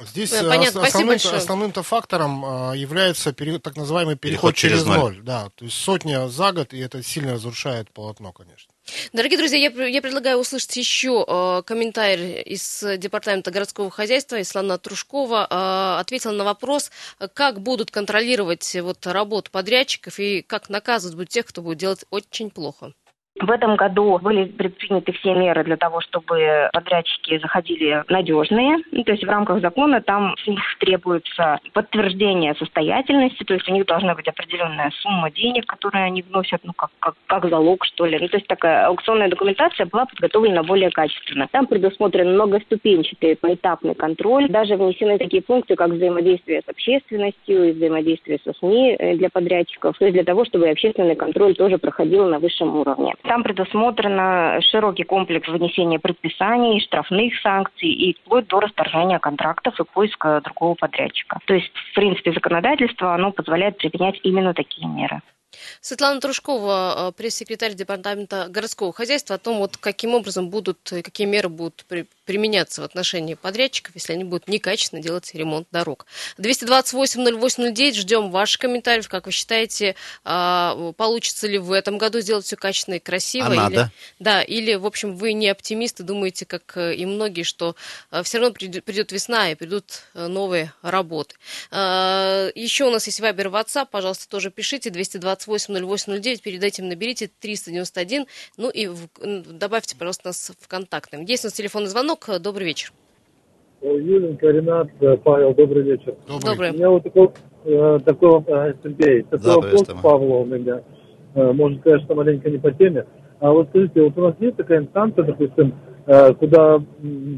Здесь 0.00 0.30
Да, 0.30 0.46
э, 0.46 0.48
понятно, 0.48 0.82
основным, 0.82 1.16
основным-то 1.16 1.82
фактором 1.82 2.44
а, 2.44 2.72
является 2.72 3.32
так 3.34 3.76
называемый 3.76 4.16
Переход 4.16 4.54
переход, 4.54 4.54
через 4.54 4.78
через 4.78 4.86
ноль. 4.86 4.98
ноль. 4.98 5.20
Да, 5.22 5.48
то 5.54 5.64
есть 5.64 5.76
сотня 5.76 6.28
за 6.28 6.52
год, 6.52 6.72
и 6.72 6.78
это 6.78 7.02
сильно 7.02 7.34
разрушает 7.34 7.92
полотно, 7.92 8.32
конечно. 8.32 8.72
Дорогие 9.12 9.38
друзья, 9.38 9.58
я, 9.58 9.86
я 9.86 10.02
предлагаю 10.02 10.38
услышать 10.38 10.76
еще 10.76 11.24
э, 11.26 11.62
комментарий 11.64 12.40
из 12.42 12.84
Департамента 12.98 13.50
городского 13.50 13.90
хозяйства. 13.90 14.40
Ислана 14.40 14.78
Трушкова 14.78 15.46
э, 15.48 16.00
ответила 16.00 16.32
на 16.32 16.44
вопрос, 16.44 16.90
как 17.34 17.60
будут 17.60 17.90
контролировать 17.90 18.76
вот, 18.80 19.06
работу 19.06 19.50
подрядчиков 19.50 20.18
и 20.18 20.42
как 20.42 20.68
наказывать 20.68 21.16
будут 21.16 21.28
тех, 21.30 21.46
кто 21.46 21.62
будет 21.62 21.78
делать 21.78 22.04
очень 22.10 22.50
плохо. 22.50 22.92
В 23.40 23.50
этом 23.50 23.76
году 23.76 24.18
были 24.22 24.44
предприняты 24.44 25.12
все 25.12 25.34
меры 25.34 25.64
для 25.64 25.78
того, 25.78 26.00
чтобы 26.02 26.68
подрядчики 26.72 27.38
заходили 27.38 28.04
надежные. 28.08 28.76
Ну, 28.92 29.02
то 29.02 29.12
есть 29.12 29.24
в 29.24 29.28
рамках 29.28 29.60
закона 29.62 30.02
там 30.02 30.34
с 30.44 30.46
них 30.46 30.60
требуется 30.78 31.58
подтверждение 31.72 32.54
состоятельности, 32.54 33.44
то 33.44 33.54
есть 33.54 33.68
у 33.68 33.72
них 33.72 33.86
должна 33.86 34.14
быть 34.14 34.28
определенная 34.28 34.90
сумма 35.00 35.30
денег, 35.30 35.64
которые 35.66 36.04
они 36.04 36.22
вносят, 36.22 36.60
ну, 36.64 36.72
как, 36.74 36.90
как, 37.00 37.14
как 37.26 37.48
залог, 37.48 37.84
что 37.86 38.04
ли. 38.04 38.18
Ну, 38.20 38.28
то 38.28 38.36
есть 38.36 38.46
такая 38.46 38.86
аукционная 38.86 39.28
документация 39.28 39.86
была 39.86 40.04
подготовлена 40.04 40.62
более 40.62 40.90
качественно. 40.90 41.48
Там 41.50 41.66
предусмотрен 41.66 42.34
многоступенчатый 42.34 43.36
поэтапный 43.36 43.94
контроль. 43.94 44.48
Даже 44.50 44.76
внесены 44.76 45.16
такие 45.16 45.42
пункты, 45.42 45.76
как 45.76 45.90
взаимодействие 45.90 46.60
с 46.60 46.68
общественностью 46.68 47.70
и 47.70 47.72
взаимодействие 47.72 48.38
со 48.44 48.52
СМИ 48.52 48.96
э, 48.98 49.16
для 49.16 49.30
подрядчиков, 49.30 49.96
то 49.96 50.04
есть 50.04 50.14
для 50.14 50.24
того, 50.24 50.44
чтобы 50.44 50.68
общественный 50.68 51.16
контроль 51.16 51.54
тоже 51.54 51.78
проходил 51.78 52.28
на 52.28 52.38
высшем 52.38 52.76
уровне. 52.76 53.14
Там 53.30 53.44
предусмотрено 53.44 54.60
широкий 54.60 55.04
комплекс 55.04 55.46
вынесения 55.46 56.00
предписаний, 56.00 56.80
штрафных 56.80 57.32
санкций 57.42 57.88
и 57.88 58.14
вплоть 58.14 58.48
до 58.48 58.58
расторжения 58.58 59.20
контрактов 59.20 59.78
и 59.78 59.84
поиска 59.84 60.40
другого 60.42 60.74
подрядчика. 60.74 61.38
То 61.46 61.54
есть, 61.54 61.70
в 61.72 61.94
принципе, 61.94 62.32
законодательство 62.32 63.14
оно 63.14 63.30
позволяет 63.30 63.76
применять 63.76 64.18
именно 64.24 64.52
такие 64.52 64.88
меры. 64.88 65.20
Светлана 65.80 66.20
Трушкова, 66.20 67.08
э, 67.08 67.12
пресс-секретарь 67.12 67.74
Департамента 67.74 68.48
городского 68.48 68.92
хозяйства, 68.92 69.36
о 69.36 69.38
том, 69.38 69.58
вот 69.58 69.76
каким 69.76 70.14
образом 70.14 70.50
будут, 70.50 70.78
какие 71.02 71.26
меры 71.26 71.48
будут 71.48 71.84
при, 71.88 72.06
применяться 72.30 72.82
в 72.82 72.84
отношении 72.84 73.34
подрядчиков, 73.34 73.94
если 73.96 74.12
они 74.12 74.22
будут 74.22 74.46
некачественно 74.46 75.02
делать 75.02 75.34
ремонт 75.34 75.66
дорог. 75.72 76.06
228-08-09, 76.38 77.94
ждем 77.94 78.30
ваших 78.30 78.60
комментариев. 78.60 79.08
Как 79.08 79.26
вы 79.26 79.32
считаете, 79.32 79.96
а, 80.24 80.92
получится 80.96 81.48
ли 81.48 81.58
в 81.58 81.72
этом 81.72 81.98
году 81.98 82.20
сделать 82.20 82.44
все 82.44 82.54
качественно 82.54 82.94
и 82.94 82.98
красиво? 83.00 83.48
А 83.48 83.50
или, 83.50 83.56
надо? 83.56 83.92
Да, 84.20 84.42
или, 84.42 84.74
в 84.74 84.86
общем, 84.86 85.16
вы 85.16 85.32
не 85.32 85.48
оптимисты, 85.48 86.04
думаете, 86.04 86.46
как 86.46 86.76
э, 86.76 86.94
и 86.94 87.04
многие, 87.04 87.42
что 87.42 87.74
э, 88.12 88.22
все 88.22 88.38
равно 88.38 88.54
придет, 88.54 89.10
весна 89.10 89.50
и 89.50 89.56
придут 89.56 90.04
новые 90.14 90.72
работы. 90.82 91.34
Еще 91.72 92.84
у 92.84 92.90
нас 92.90 93.06
есть 93.06 93.18
Вайбер 93.20 93.48
WhatsApp, 93.48 93.88
пожалуйста, 93.90 94.28
тоже 94.28 94.50
пишите, 94.52 94.90
228-08-09, 95.46 96.42
перед 96.42 96.64
этим 96.64 96.88
наберите 96.88 97.30
391, 97.40 98.26
ну 98.56 98.70
и 98.70 98.86
в, 98.86 99.08
добавьте, 99.58 99.96
пожалуйста, 99.96 100.28
нас 100.28 100.52
в 100.58 100.68
контактным. 100.68 101.24
Есть 101.24 101.44
у 101.44 101.46
нас 101.48 101.54
телефонный 101.54 101.88
звонок, 101.88 102.28
добрый 102.40 102.66
вечер. 102.66 102.92
Юленька, 103.82 104.48
Ренат, 104.48 104.88
Павел, 105.24 105.54
добрый 105.54 105.82
вечер. 105.82 106.14
Добрый. 106.28 106.70
У 106.70 106.74
меня 106.74 106.90
вот 106.90 107.02
такой, 107.02 107.30
э, 107.64 107.98
такой, 108.04 108.42
э, 108.46 108.74
Сергей, 108.82 109.22
такой 109.22 109.46
Да, 109.46 109.54
вопрос 109.56 109.88
к 109.88 110.02
Павлу 110.02 110.40
у 110.42 110.44
меня. 110.44 110.82
Э, 111.34 111.52
Может, 111.52 111.82
конечно, 111.82 112.14
маленько 112.14 112.50
не 112.50 112.58
по 112.58 112.70
теме. 112.72 113.06
А 113.40 113.50
вот 113.52 113.68
скажите, 113.70 114.02
вот 114.02 114.18
у 114.18 114.20
нас 114.20 114.34
есть 114.38 114.56
такая 114.56 114.80
инстанция, 114.80 115.24
допустим, 115.24 115.74
э, 116.06 116.34
куда 116.34 116.78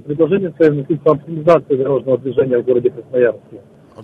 предложение 0.05 0.53
свои 0.57 0.71
вносить 0.71 1.01
по 1.03 1.12
оптимизации 1.12 1.77
дорожного 1.77 2.19
движения 2.19 2.59
в 2.59 2.65
городе 2.65 2.91
Красноярске? 2.91 3.61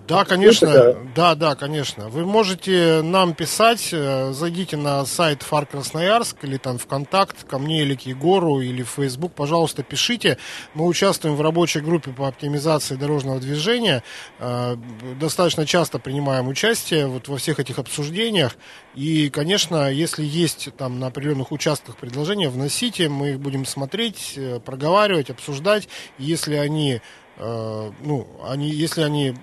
Да, 0.06 0.24
конечно, 0.24 0.66
такая? 0.66 0.96
да, 1.14 1.34
да, 1.34 1.54
конечно. 1.54 2.08
Вы 2.08 2.24
можете 2.24 3.02
нам 3.02 3.34
писать, 3.34 3.88
э, 3.92 4.32
зайдите 4.32 4.76
на 4.76 5.04
сайт 5.06 5.42
Фар 5.42 5.66
Красноярск 5.66 6.44
или 6.44 6.56
там 6.56 6.78
ВКонтакт, 6.78 7.44
ко 7.44 7.58
мне 7.58 7.82
или 7.82 7.94
к 7.94 8.02
Егору, 8.02 8.60
или 8.60 8.82
в 8.82 8.90
Facebook, 8.90 9.32
пожалуйста, 9.32 9.82
пишите. 9.82 10.38
Мы 10.74 10.86
участвуем 10.86 11.36
в 11.36 11.40
рабочей 11.40 11.80
группе 11.80 12.10
по 12.10 12.28
оптимизации 12.28 12.96
дорожного 12.96 13.40
движения, 13.40 14.02
Э, 14.38 14.76
достаточно 15.20 15.66
часто 15.66 15.98
принимаем 15.98 16.48
участие 16.48 17.06
вот 17.06 17.28
во 17.28 17.36
всех 17.36 17.58
этих 17.60 17.78
обсуждениях. 17.78 18.56
И, 18.94 19.30
конечно, 19.30 19.90
если 19.90 20.24
есть 20.24 20.68
там 20.76 20.98
на 20.98 21.08
определенных 21.08 21.52
участках 21.52 21.96
предложения, 21.96 22.48
вносите, 22.48 23.08
мы 23.08 23.30
их 23.30 23.40
будем 23.40 23.64
смотреть, 23.64 24.34
э, 24.36 24.60
проговаривать, 24.60 25.30
обсуждать. 25.30 25.88
И 26.18 26.24
Если 26.24 26.54
они, 26.54 27.00
ну, 27.38 28.26
они, 28.44 28.68
если 28.68 29.02
они 29.02 29.34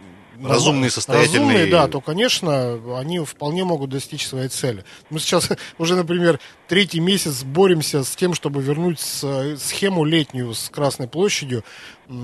Разумные, 0.43 0.89
состоятельные. 0.89 1.39
Разумные, 1.39 1.71
да, 1.71 1.87
то, 1.87 2.01
конечно, 2.01 2.99
они 2.99 3.19
вполне 3.19 3.63
могут 3.63 3.89
достичь 3.89 4.27
своей 4.27 4.49
цели. 4.49 4.83
Мы 5.09 5.19
сейчас 5.19 5.49
уже, 5.77 5.95
например, 5.95 6.39
третий 6.67 6.99
месяц 6.99 7.43
боремся 7.43 8.03
с 8.03 8.15
тем, 8.15 8.33
чтобы 8.33 8.61
вернуть 8.61 8.99
схему 8.99 10.05
летнюю 10.05 10.53
с 10.53 10.69
Красной 10.69 11.07
площадью, 11.07 11.63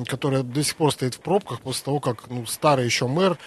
которая 0.07 0.43
до 0.43 0.63
сих 0.63 0.75
пор 0.75 0.91
стоит 0.91 1.15
в 1.15 1.19
пробках 1.19 1.61
после 1.61 1.85
того, 1.85 1.99
как 1.99 2.29
ну, 2.29 2.45
старый 2.45 2.85
еще 2.85 3.07
мэр 3.07 3.37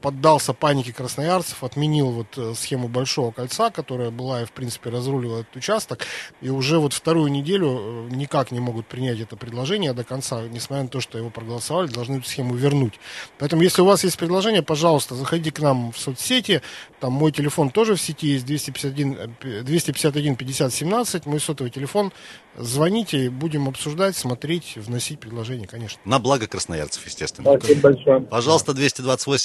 поддался 0.00 0.54
панике 0.54 0.92
красноярцев, 0.92 1.62
отменил 1.62 2.10
вот 2.10 2.38
э, 2.38 2.54
схему 2.54 2.88
Большого 2.88 3.32
кольца, 3.32 3.70
которая 3.70 4.10
была 4.10 4.42
и, 4.42 4.44
в 4.44 4.52
принципе, 4.52 4.90
разруливала 4.90 5.40
этот 5.40 5.56
участок. 5.56 6.06
И 6.40 6.48
уже 6.48 6.78
вот 6.78 6.92
вторую 6.92 7.30
неделю 7.30 8.08
э, 8.10 8.14
никак 8.14 8.50
не 8.50 8.60
могут 8.60 8.86
принять 8.86 9.20
это 9.20 9.36
предложение 9.36 9.92
до 9.92 10.04
конца, 10.04 10.42
несмотря 10.42 10.84
на 10.84 10.88
то, 10.88 11.00
что 11.00 11.18
его 11.18 11.30
проголосовали, 11.30 11.88
должны 11.88 12.16
эту 12.16 12.28
схему 12.28 12.54
вернуть. 12.54 12.98
Поэтому, 13.38 13.62
если 13.62 13.82
у 13.82 13.84
вас 13.84 14.04
есть 14.04 14.16
предложение, 14.16 14.62
пожалуйста, 14.62 15.14
заходите 15.14 15.52
к 15.52 15.60
нам 15.60 15.92
в 15.92 15.98
соцсети. 15.98 16.62
Там 17.00 17.12
мой 17.12 17.32
телефон 17.32 17.70
тоже 17.70 17.94
в 17.94 18.00
сети 18.00 18.28
есть 18.28 18.46
251, 18.46 19.36
э, 19.42 19.62
251 19.62 20.36
50 20.36 20.72
17, 20.72 21.26
мой 21.26 21.40
сотовый 21.40 21.70
телефон. 21.70 22.12
Звоните, 22.56 23.30
будем 23.30 23.68
обсуждать, 23.68 24.16
смотреть, 24.16 24.76
вносить 24.76 25.18
предложения, 25.18 25.66
конечно. 25.66 25.98
На 26.04 26.18
благо 26.18 26.46
красноярцев, 26.46 27.04
естественно. 27.06 27.58
Спасибо 27.58 27.90
большое. 27.90 28.20
Пожалуйста, 28.20 28.74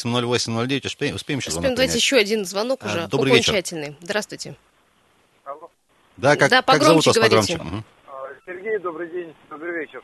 228-08-09, 0.05 0.85
успеем, 0.87 1.15
успеем 1.15 1.39
еще 1.39 1.49
Успеем 1.49 1.51
звонок 1.51 1.75
давайте 1.75 1.77
принять? 1.77 1.95
еще 1.95 2.17
один 2.17 2.45
звонок 2.45 2.79
А, 2.83 2.85
уже, 2.87 3.07
добрый 3.07 3.33
вечер. 3.33 3.51
окончательный. 3.51 3.95
Здравствуйте. 4.01 4.55
Да, 6.17 6.35
как, 6.35 6.49
Да, 6.49 6.61
как 6.63 6.81
зовут 6.81 7.03
погромче 7.05 7.09
вас 7.09 7.15
говорите. 7.29 7.57
погромче? 7.57 7.75
Мгм. 7.75 7.83
Сергей, 8.45 8.77
добрый 8.79 9.09
день, 9.09 9.35
добрый 9.49 9.71
вечер. 9.79 10.01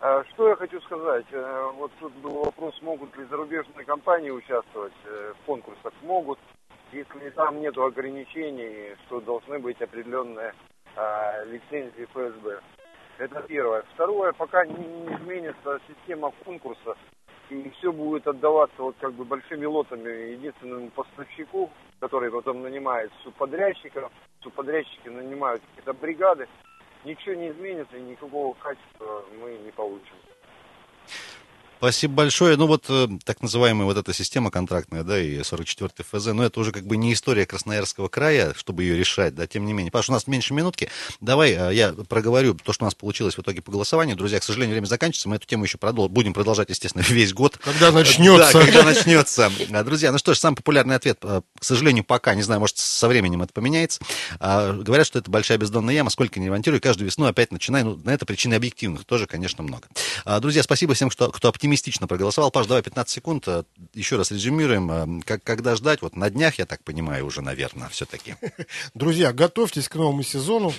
А, 0.00 0.22
Что 0.34 0.48
я 0.50 0.56
хочу 0.56 0.80
сказать? 0.82 1.24
Э, 1.32 1.70
Вот 1.76 1.90
тут 2.00 2.12
был 2.14 2.44
вопрос, 2.44 2.74
могут 2.82 3.16
ли 3.16 3.24
зарубежные 3.30 3.84
компании 3.84 4.30
участвовать 4.30 4.92
э, 5.04 5.32
в 5.42 5.46
конкурсах. 5.46 5.92
Могут, 6.02 6.38
если 6.92 7.30
там 7.30 7.60
нет 7.60 7.76
ограничений, 7.78 8.94
что 9.06 9.20
должны 9.20 9.58
быть 9.58 9.80
определенные 9.80 10.52
а, 10.96 11.44
лицензии 11.44 12.06
ФСБ. 12.12 12.60
Это 13.18 13.40
первое. 13.48 13.84
Второе, 13.94 14.32
пока 14.32 14.64
не 14.66 14.74
изменится 15.14 15.80
система 15.88 16.30
конкурса, 16.44 16.94
и 17.50 17.70
все 17.78 17.92
будет 17.92 18.26
отдаваться 18.26 18.82
вот 18.82 18.96
как 19.00 19.12
бы 19.14 19.24
большими 19.24 19.64
лотами 19.64 20.32
единственному 20.32 20.90
поставщику, 20.90 21.70
который 22.00 22.30
потом 22.30 22.62
нанимает 22.62 23.10
субподрядчиков, 23.22 24.10
субподрядчики 24.42 25.08
нанимают 25.08 25.62
какие-то 25.62 25.92
бригады, 25.94 26.48
ничего 27.04 27.34
не 27.34 27.50
изменится 27.50 27.96
и 27.96 28.02
никакого 28.02 28.54
качества 28.54 29.24
мы 29.40 29.58
не 29.64 29.70
получим. 29.70 30.16
Спасибо 31.78 32.14
большое. 32.14 32.56
Ну 32.56 32.66
вот 32.66 32.86
э, 32.88 33.06
так 33.24 33.40
называемая 33.40 33.84
вот 33.86 33.96
эта 33.96 34.12
система 34.12 34.50
контрактная, 34.50 35.04
да, 35.04 35.20
и 35.20 35.44
44 35.44 35.90
ФЗ, 36.10 36.26
но 36.34 36.44
это 36.44 36.58
уже 36.58 36.72
как 36.72 36.84
бы 36.84 36.96
не 36.96 37.12
история 37.12 37.46
Красноярского 37.46 38.08
края, 38.08 38.52
чтобы 38.56 38.82
ее 38.82 38.96
решать, 38.96 39.36
да, 39.36 39.46
тем 39.46 39.64
не 39.64 39.72
менее. 39.72 39.92
Паша, 39.92 40.10
у 40.10 40.14
нас 40.14 40.26
меньше 40.26 40.54
минутки. 40.54 40.90
Давай 41.20 41.52
э, 41.52 41.74
я 41.74 41.92
проговорю 41.92 42.54
то, 42.54 42.72
что 42.72 42.84
у 42.84 42.86
нас 42.86 42.96
получилось 42.96 43.36
в 43.36 43.40
итоге 43.40 43.62
по 43.62 43.70
голосованию. 43.70 44.16
Друзья, 44.16 44.40
к 44.40 44.42
сожалению, 44.42 44.74
время 44.74 44.86
заканчивается, 44.86 45.28
мы 45.28 45.36
эту 45.36 45.46
тему 45.46 45.64
еще 45.64 45.78
продол- 45.78 46.08
будем 46.08 46.32
продолжать, 46.32 46.68
естественно, 46.68 47.02
весь 47.08 47.32
год. 47.32 47.56
Когда 47.58 47.92
начнется. 47.92 48.52
Да, 48.54 48.64
когда 48.64 48.82
начнется. 48.82 49.52
Друзья, 49.84 50.10
ну 50.10 50.18
что 50.18 50.34
ж, 50.34 50.38
самый 50.38 50.56
популярный 50.56 50.96
ответ, 50.96 51.20
э, 51.22 51.42
к 51.60 51.64
сожалению, 51.64 52.02
пока, 52.02 52.34
не 52.34 52.42
знаю, 52.42 52.58
может, 52.58 52.78
со 52.78 53.06
временем 53.06 53.42
это 53.42 53.52
поменяется. 53.52 54.00
А, 54.40 54.72
Говорят, 54.72 55.06
что 55.06 55.20
это 55.20 55.30
большая 55.30 55.58
бездонная 55.58 55.94
яма, 55.94 56.10
сколько 56.10 56.40
не 56.40 56.46
ремонтируй, 56.46 56.80
каждую 56.80 57.06
весну 57.06 57.26
опять 57.26 57.52
начинай. 57.52 57.84
Ну, 57.84 58.00
на 58.02 58.10
это 58.10 58.26
причины 58.26 58.54
объективных 58.54 59.04
тоже, 59.04 59.26
конечно, 59.28 59.62
много. 59.62 59.86
А, 60.24 60.40
Друзья, 60.40 60.64
спасибо 60.64 60.94
всем, 60.94 61.08
кто, 61.08 61.30
кто 61.30 61.48
оптимистично 61.68 62.06
проголосовал. 62.06 62.50
Паш, 62.50 62.66
давай 62.66 62.82
15 62.82 63.12
секунд. 63.12 63.46
э, 63.46 63.64
Еще 63.94 64.16
раз 64.16 64.30
резюмируем. 64.30 64.90
э, 64.90 65.22
Как, 65.24 65.42
когда 65.44 65.76
ждать? 65.76 66.00
Вот 66.02 66.16
на 66.16 66.30
днях, 66.30 66.58
я 66.58 66.66
так 66.66 66.82
понимаю, 66.82 67.26
уже, 67.26 67.42
наверное, 67.42 67.88
все-таки. 67.88 68.36
Друзья, 68.94 69.32
готовьтесь 69.32 69.88
к 69.88 69.94
новому 69.94 70.22
сезону, 70.22 70.72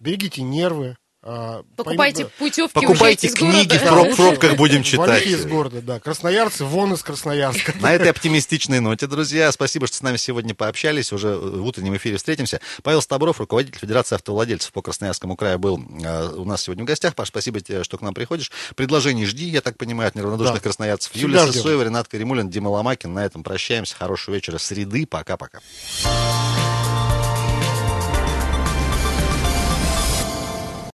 берегите 0.00 0.42
нервы. 0.42 0.96
А, 1.22 1.62
Покупайте 1.76 2.26
путевки, 2.38 2.72
Покупайте 2.74 3.28
книги, 3.28 3.78
города. 3.78 4.10
в 4.10 4.12
проб- 4.12 4.16
пробках 4.16 4.56
будем 4.56 4.82
читать. 4.82 5.24
Из 5.26 5.44
города, 5.46 5.80
да. 5.80 6.00
Красноярцы, 6.00 6.64
вон 6.64 6.92
из 6.94 7.02
Красноярска. 7.02 7.74
На 7.80 7.92
этой 7.94 8.10
оптимистичной 8.10 8.80
ноте, 8.80 9.06
друзья, 9.06 9.50
спасибо, 9.52 9.86
что 9.86 9.96
с 9.96 10.02
нами 10.02 10.16
сегодня 10.16 10.54
пообщались. 10.54 11.12
Уже 11.12 11.36
в 11.36 11.64
утреннем 11.66 11.96
эфире 11.96 12.16
встретимся. 12.16 12.60
Павел 12.82 13.00
Стабров, 13.02 13.38
руководитель 13.38 13.78
Федерации 13.78 14.14
автовладельцев 14.16 14.72
по 14.72 14.82
Красноярскому 14.82 15.36
краю, 15.36 15.58
был 15.58 15.80
э, 16.02 16.28
у 16.36 16.44
нас 16.44 16.62
сегодня 16.62 16.84
в 16.84 16.86
гостях. 16.86 17.14
Паш, 17.14 17.28
спасибо 17.28 17.60
тебе, 17.60 17.84
что 17.84 17.98
к 17.98 18.02
нам 18.02 18.14
приходишь. 18.14 18.50
Предложений 18.74 19.26
жди, 19.26 19.44
я 19.48 19.60
так 19.60 19.76
понимаю, 19.78 20.08
от 20.08 20.14
неравнодушных 20.16 20.56
Да. 20.56 20.60
красноярцев. 20.60 21.14
Юлия. 21.14 21.46
Сысоева, 21.46 21.82
Ренат 21.82 22.08
Каримулин, 22.08 22.50
Дима 22.50 22.68
Ломакин. 22.68 23.12
На 23.14 23.24
этом 23.24 23.42
прощаемся. 23.42 23.94
Хорошего 23.96 24.34
вечера. 24.34 24.58
Среды. 24.58 25.06
Пока-пока. 25.06 25.60